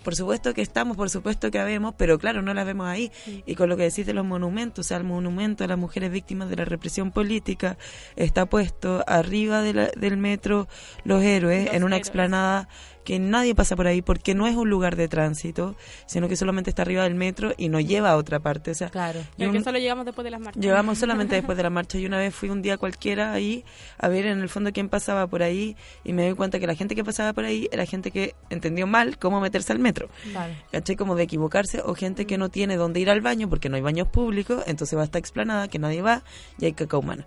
[0.03, 3.11] por supuesto que estamos, por supuesto que habemos, pero claro, no las vemos ahí.
[3.45, 6.09] Y con lo que decís de los monumentos, o sea, el monumento a las mujeres
[6.11, 7.77] víctimas de la represión política
[8.15, 10.67] está puesto arriba de la- del metro
[11.03, 12.07] Los Héroes, Los en una Héroes.
[12.07, 12.69] explanada
[13.07, 15.77] que nadie pasa por ahí porque no es un lugar de tránsito,
[16.07, 18.71] sino que solamente está arriba del metro y no lleva a otra parte.
[18.71, 19.21] O sea, Claro.
[19.37, 20.61] y un- solo llegamos después de las marchas.
[20.61, 23.63] Llegamos solamente después de la marcha y una vez fui un día cualquiera ahí
[23.97, 26.75] a ver en el fondo quién pasaba por ahí y me doy cuenta que la
[26.75, 30.09] gente que pasaba por ahí era gente que entendió mal cómo meterse al metro.
[30.33, 30.53] Claro.
[30.73, 30.97] ¿Cachai?
[30.97, 33.81] Como de equivocarse o gente que no tiene dónde ir al baño porque no hay
[33.81, 36.23] baños públicos, entonces va a esta explanada que nadie va
[36.59, 37.25] y hay caca humana.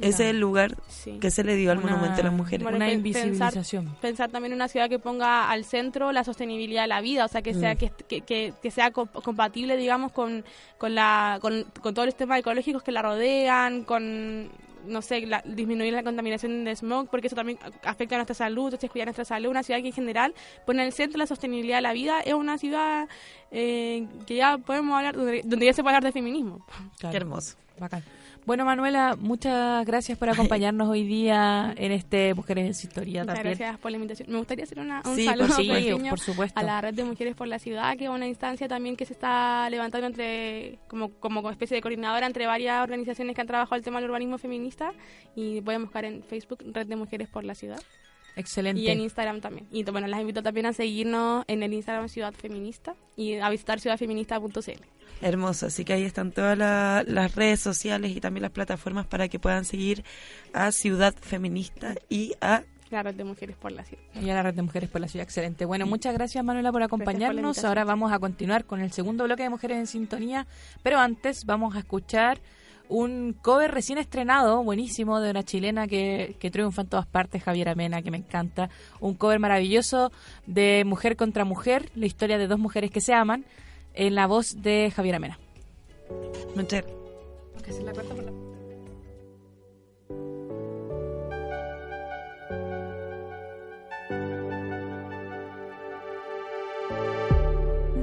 [0.00, 1.18] Ese es el lugar Sí.
[1.20, 2.62] que se le dio al Una- monumento a las mujeres.
[2.62, 3.96] Bueno, una invisibilización.
[4.00, 7.28] pensar también en una ciudad que ponga al centro la sostenibilidad de la vida, o
[7.28, 7.78] sea, que sea Mm.
[8.08, 10.44] que, que, sea co- compatible, digamos, con,
[10.78, 14.48] con, la, con, con todos los temas ecológicos que la rodean, con,
[14.86, 18.66] no sé, la- disminuir la contaminación de smog, porque eso también afecta a nuestra salud,
[18.66, 19.50] entonces cuidar nuestra salud.
[19.50, 20.34] Una ciudad que en general
[20.64, 23.08] pone al centro la sostenibilidad de la vida, es una ciudad
[23.50, 26.64] eh, que ya podemos hablar, donde, donde ya se puede hablar de feminismo.
[26.98, 27.10] Claro.
[27.10, 27.56] Qué hermoso.
[27.78, 28.02] Bacán.
[28.48, 33.34] Bueno, Manuela, muchas gracias por acompañarnos hoy día en este Mujeres en su Historia Muchas
[33.34, 33.58] también.
[33.58, 34.30] gracias por la invitación.
[34.32, 36.58] Me gustaría hacer una, un Sí, saludo Sí, pequeño por supuesto.
[36.58, 39.12] a la red de mujeres por la ciudad, que es una instancia también que se
[39.12, 43.82] está levantando entre como como especie de coordinadora entre varias organizaciones que han trabajado el
[43.82, 44.94] tema del urbanismo feminista
[45.36, 47.82] y pueden buscar en Facebook Red de Mujeres por la Ciudad
[48.34, 48.80] Excelente.
[48.80, 49.66] y en Instagram también.
[49.70, 53.78] Y bueno, las invito también a seguirnos en el Instagram Ciudad Feminista y a visitar
[53.78, 54.97] ciudadfeminista.cl.
[55.20, 59.28] Hermoso, así que ahí están todas la- las redes sociales y también las plataformas para
[59.28, 60.04] que puedan seguir
[60.52, 64.02] a Ciudad Feminista y a La Red de Mujeres por la Ciudad.
[64.14, 65.64] Y a la red de mujeres por la ciudad, excelente.
[65.64, 67.62] Bueno, muchas gracias Manuela por acompañarnos.
[67.64, 70.46] Ahora vamos a continuar con el segundo bloque de Mujeres en Sintonía,
[70.82, 72.40] pero antes vamos a escuchar
[72.88, 77.74] un cover recién estrenado, buenísimo, de una chilena que, que triunfa en todas partes, Javiera
[77.74, 78.70] Mena, que me encanta.
[79.00, 80.10] Un cover maravilloso
[80.46, 83.44] de Mujer contra Mujer, la historia de dos mujeres que se aman,
[83.94, 85.38] en la voz de Javier Mena.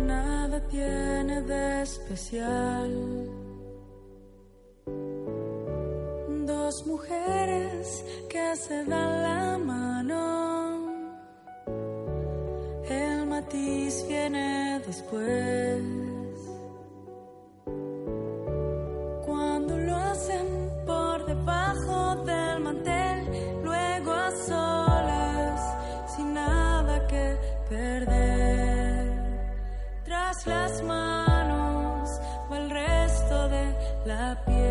[0.07, 2.91] Nada tiene de especial.
[6.45, 10.54] Dos mujeres que se dan la mano
[13.35, 15.83] Matiz viene después.
[19.25, 20.47] Cuando lo hacen
[20.85, 23.17] por debajo del mantel,
[23.61, 25.61] luego a solas,
[26.15, 29.03] sin nada que perder.
[30.05, 32.09] Tras las manos
[32.49, 33.65] va el resto de
[34.05, 34.64] la piel.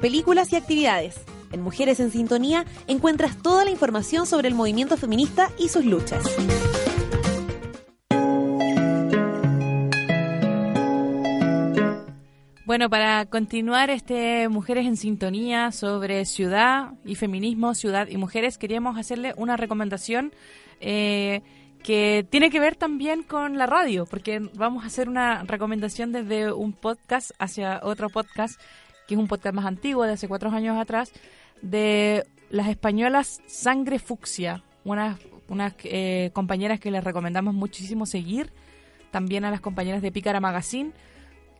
[0.00, 1.20] Películas y actividades.
[1.52, 6.24] En Mujeres en Sintonía encuentras toda la información sobre el movimiento feminista y sus luchas.
[12.64, 18.98] Bueno, para continuar este Mujeres en Sintonía sobre ciudad y feminismo, ciudad y mujeres, queríamos
[18.98, 20.32] hacerle una recomendación
[20.80, 21.40] eh,
[21.82, 26.52] que tiene que ver también con la radio, porque vamos a hacer una recomendación desde
[26.52, 28.60] un podcast hacia otro podcast,
[29.08, 31.10] que es un podcast más antiguo, de hace cuatro años atrás,
[31.62, 38.52] de las españolas Sangre Fucsia, unas, unas eh, compañeras que les recomendamos muchísimo seguir,
[39.10, 40.92] también a las compañeras de Pícara Magazine.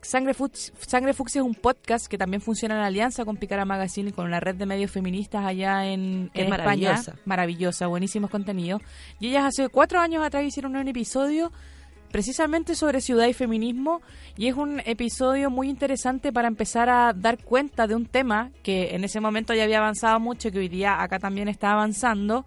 [0.01, 4.11] Sangre, Fux- Sangre Fucsia es un podcast que también funciona en alianza con Picara Magazine
[4.11, 6.51] y con la red de medios feministas allá en, en España.
[6.51, 7.17] maravillosa.
[7.25, 8.81] Maravillosa, buenísimos contenidos.
[9.19, 11.51] Y ellas hace cuatro años atrás hicieron un episodio
[12.11, 14.01] precisamente sobre ciudad y feminismo
[14.37, 18.95] y es un episodio muy interesante para empezar a dar cuenta de un tema que
[18.95, 22.47] en ese momento ya había avanzado mucho, que hoy día acá también está avanzando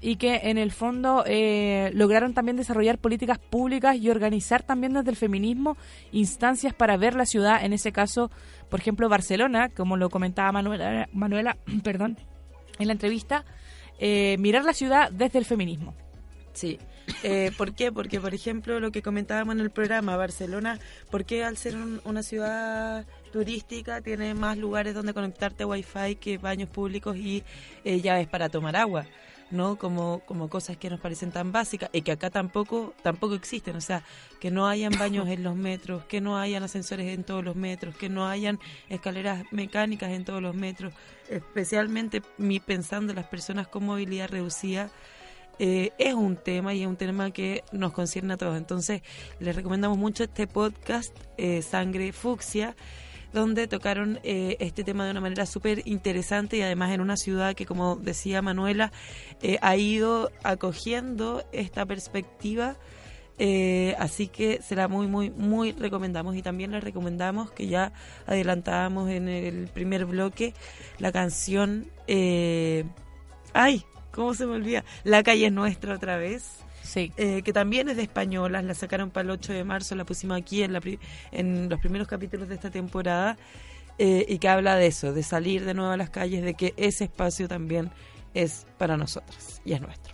[0.00, 5.10] y que en el fondo eh, lograron también desarrollar políticas públicas y organizar también desde
[5.10, 5.76] el feminismo
[6.10, 8.30] instancias para ver la ciudad, en ese caso,
[8.68, 12.18] por ejemplo, Barcelona, como lo comentaba Manuela, Manuela perdón,
[12.80, 13.44] en la entrevista,
[14.00, 15.94] eh, mirar la ciudad desde el feminismo.
[16.52, 16.78] Sí.
[17.22, 17.90] Eh, ¿Por qué?
[17.92, 20.78] Porque, por ejemplo, lo que comentábamos en el programa, Barcelona,
[21.10, 26.16] ¿por qué al ser un- una ciudad turística tiene más lugares donde conectarte a Wi-Fi
[26.16, 27.42] que baños públicos y
[27.84, 29.06] eh, llaves para tomar agua?
[29.50, 29.76] ¿no?
[29.76, 33.76] Como, como cosas que nos parecen tan básicas y que acá tampoco, tampoco existen.
[33.76, 34.02] O sea,
[34.40, 37.94] que no hayan baños en los metros, que no hayan ascensores en todos los metros,
[37.94, 40.94] que no hayan escaleras mecánicas en todos los metros,
[41.28, 44.88] especialmente mi, pensando en las personas con movilidad reducida.
[45.64, 48.58] Eh, es un tema y es un tema que nos concierne a todos.
[48.58, 49.02] Entonces,
[49.38, 52.74] les recomendamos mucho este podcast, eh, Sangre Fucsia,
[53.32, 57.54] donde tocaron eh, este tema de una manera súper interesante y además en una ciudad
[57.54, 58.90] que, como decía Manuela,
[59.60, 62.76] ha ido acogiendo esta perspectiva
[63.98, 66.34] así que será muy, muy, muy recomendamos.
[66.34, 67.92] Y también les recomendamos que ya
[68.26, 70.54] adelantábamos en el primer bloque
[70.98, 71.86] la canción.
[73.54, 73.84] ¡Ay!
[74.12, 74.84] ¿Cómo se me olvida?
[75.04, 76.58] La calle es nuestra otra vez.
[76.84, 77.12] Sí.
[77.16, 80.36] eh, que también es de españolas, la sacaron para el 8 de marzo, la pusimos
[80.36, 80.98] aquí en, la pri-
[81.30, 83.38] en los primeros capítulos de esta temporada,
[83.98, 86.74] eh, y que habla de eso, de salir de nuevo a las calles, de que
[86.76, 87.90] ese espacio también
[88.34, 90.12] es para nosotras y es nuestro.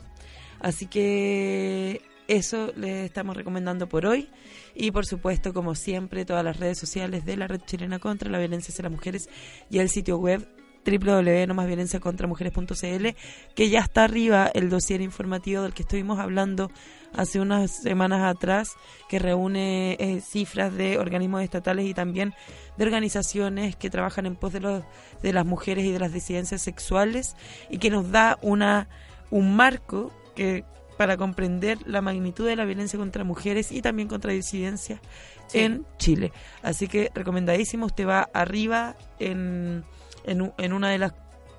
[0.60, 4.28] Así que eso les estamos recomendando por hoy.
[4.74, 8.38] Y por supuesto, como siempre, todas las redes sociales de la Red Chilena contra la
[8.38, 9.28] Violencia hacia las Mujeres
[9.70, 10.46] y el sitio web
[10.90, 13.06] www.nomasviolenciacontramujeres.cl
[13.54, 16.70] que ya está arriba el dossier informativo del que estuvimos hablando
[17.14, 18.72] hace unas semanas atrás,
[19.08, 22.34] que reúne eh, cifras de organismos estatales y también
[22.76, 24.84] de organizaciones que trabajan en pos de, los,
[25.22, 27.34] de las mujeres y de las disidencias sexuales
[27.70, 28.88] y que nos da una
[29.30, 30.64] un marco que
[30.96, 35.00] para comprender la magnitud de la violencia contra mujeres y también contra disidencias
[35.48, 35.60] Sí.
[35.60, 36.32] en Chile.
[36.62, 39.84] Así que recomendadísimo, usted va arriba en,
[40.28, 41.12] en, en una de las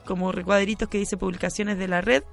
[0.05, 2.23] como recuadritos que dice publicaciones de la red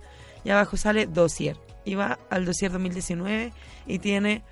[0.45, 1.57] y abajo sale dossier.
[1.85, 3.53] Y va al dossier 2019
[3.87, 4.43] y tiene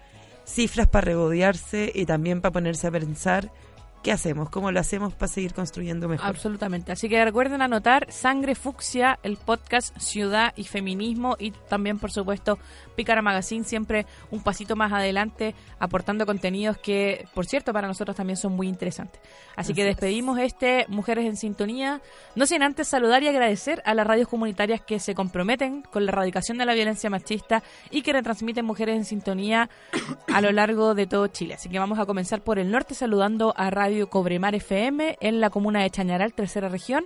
[0.44, 3.50] cifras para regodearse y también para ponerse a pensar
[4.04, 6.26] qué hacemos, cómo lo hacemos para seguir construyendo mejor.
[6.26, 6.92] Absolutamente.
[6.92, 12.58] Así que recuerden anotar Sangre Fucsia, el podcast Ciudad y Feminismo y también, por supuesto,
[12.96, 18.36] Pícara Magazine, siempre un pasito más adelante, aportando contenidos que, por cierto, para nosotros también
[18.36, 19.22] son muy interesantes.
[19.56, 19.86] Así, que es.
[19.86, 22.02] despedimos este Mujeres en Sintonía,
[22.34, 26.12] no sin antes saludar y agradecer a las radios comunitarias que se comprometen con la
[26.12, 29.70] erradicación de la violencia machista y que retransmiten Mujeres en Sintonía
[30.30, 31.54] a lo largo de todo Chile.
[31.54, 35.50] Así que vamos a comenzar por el norte saludando a Radio Cobremar FM en la
[35.50, 37.04] comuna de Chañaral, tercera región.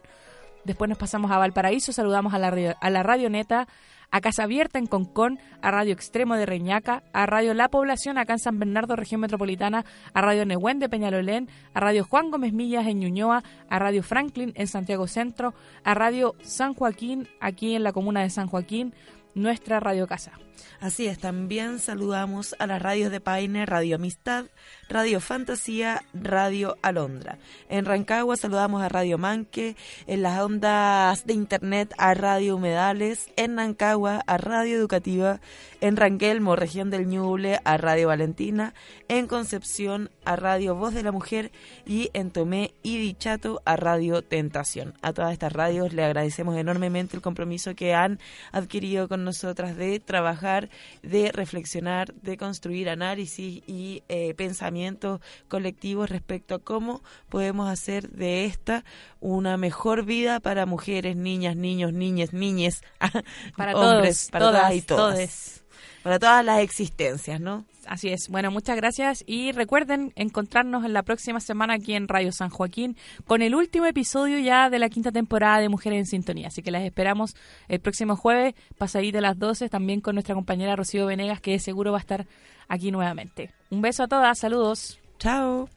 [0.64, 3.68] Después nos pasamos a Valparaíso, saludamos a la, radio- a la Radio Neta,
[4.10, 8.32] a Casa Abierta en Concón, a Radio Extremo de Reñaca, a Radio La Población acá
[8.34, 9.84] en San Bernardo, región metropolitana,
[10.14, 14.52] a Radio Nehuen de Peñalolén, a Radio Juan Gómez Millas en Ñuñoa, a Radio Franklin
[14.56, 18.94] en Santiago Centro, a Radio San Joaquín aquí en la comuna de San Joaquín,
[19.34, 20.32] nuestra Radio Casa.
[20.80, 24.46] Así es, también saludamos a las radios de Paine, Radio Amistad,
[24.88, 27.38] Radio Fantasía, Radio Alondra.
[27.68, 29.76] En Rancagua saludamos a Radio Manque,
[30.06, 35.40] en las ondas de internet a Radio Humedales, en Rancagua a Radio Educativa,
[35.80, 38.72] en Ranquelmo, región del Ñuble, a Radio Valentina,
[39.08, 41.52] en Concepción a Radio Voz de la Mujer
[41.86, 44.94] y en Tomé y Dichato a Radio Tentación.
[45.02, 48.18] A todas estas radios le agradecemos enormemente el compromiso que han
[48.52, 50.70] adquirido con nosotras de trabajar,
[51.02, 54.34] de reflexionar, de construir análisis y eh,
[54.78, 58.84] pensamientos colectivos respecto a cómo podemos hacer de esta
[59.20, 62.82] una mejor vida para mujeres, niñas, niños, niñes, niñes,
[63.56, 65.14] Para hombres, todos, para todas, todas y todas.
[65.14, 65.64] todes.
[66.02, 67.64] Para todas las existencias, ¿no?
[67.86, 68.28] Así es.
[68.28, 72.96] Bueno, muchas gracias y recuerden encontrarnos en la próxima semana aquí en Radio San Joaquín
[73.26, 76.48] con el último episodio ya de la quinta temporada de Mujeres en Sintonía.
[76.48, 77.34] Así que las esperamos
[77.66, 81.92] el próximo jueves, pasadito a las 12, también con nuestra compañera Rocío Venegas, que seguro
[81.92, 82.26] va a estar
[82.68, 83.50] aquí nuevamente.
[83.70, 84.98] Un beso a todas, saludos.
[85.18, 85.68] Chao.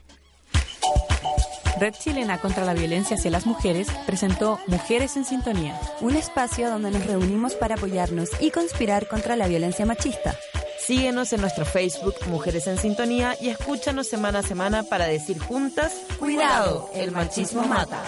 [1.79, 5.79] Red Chilena contra la Violencia hacia las Mujeres presentó Mujeres en Sintonía.
[6.01, 10.35] Un espacio donde nos reunimos para apoyarnos y conspirar contra la violencia machista.
[10.79, 15.93] Síguenos en nuestro Facebook Mujeres en Sintonía y escúchanos semana a semana para decir juntas,
[16.19, 18.03] Cuidado, el machismo mata.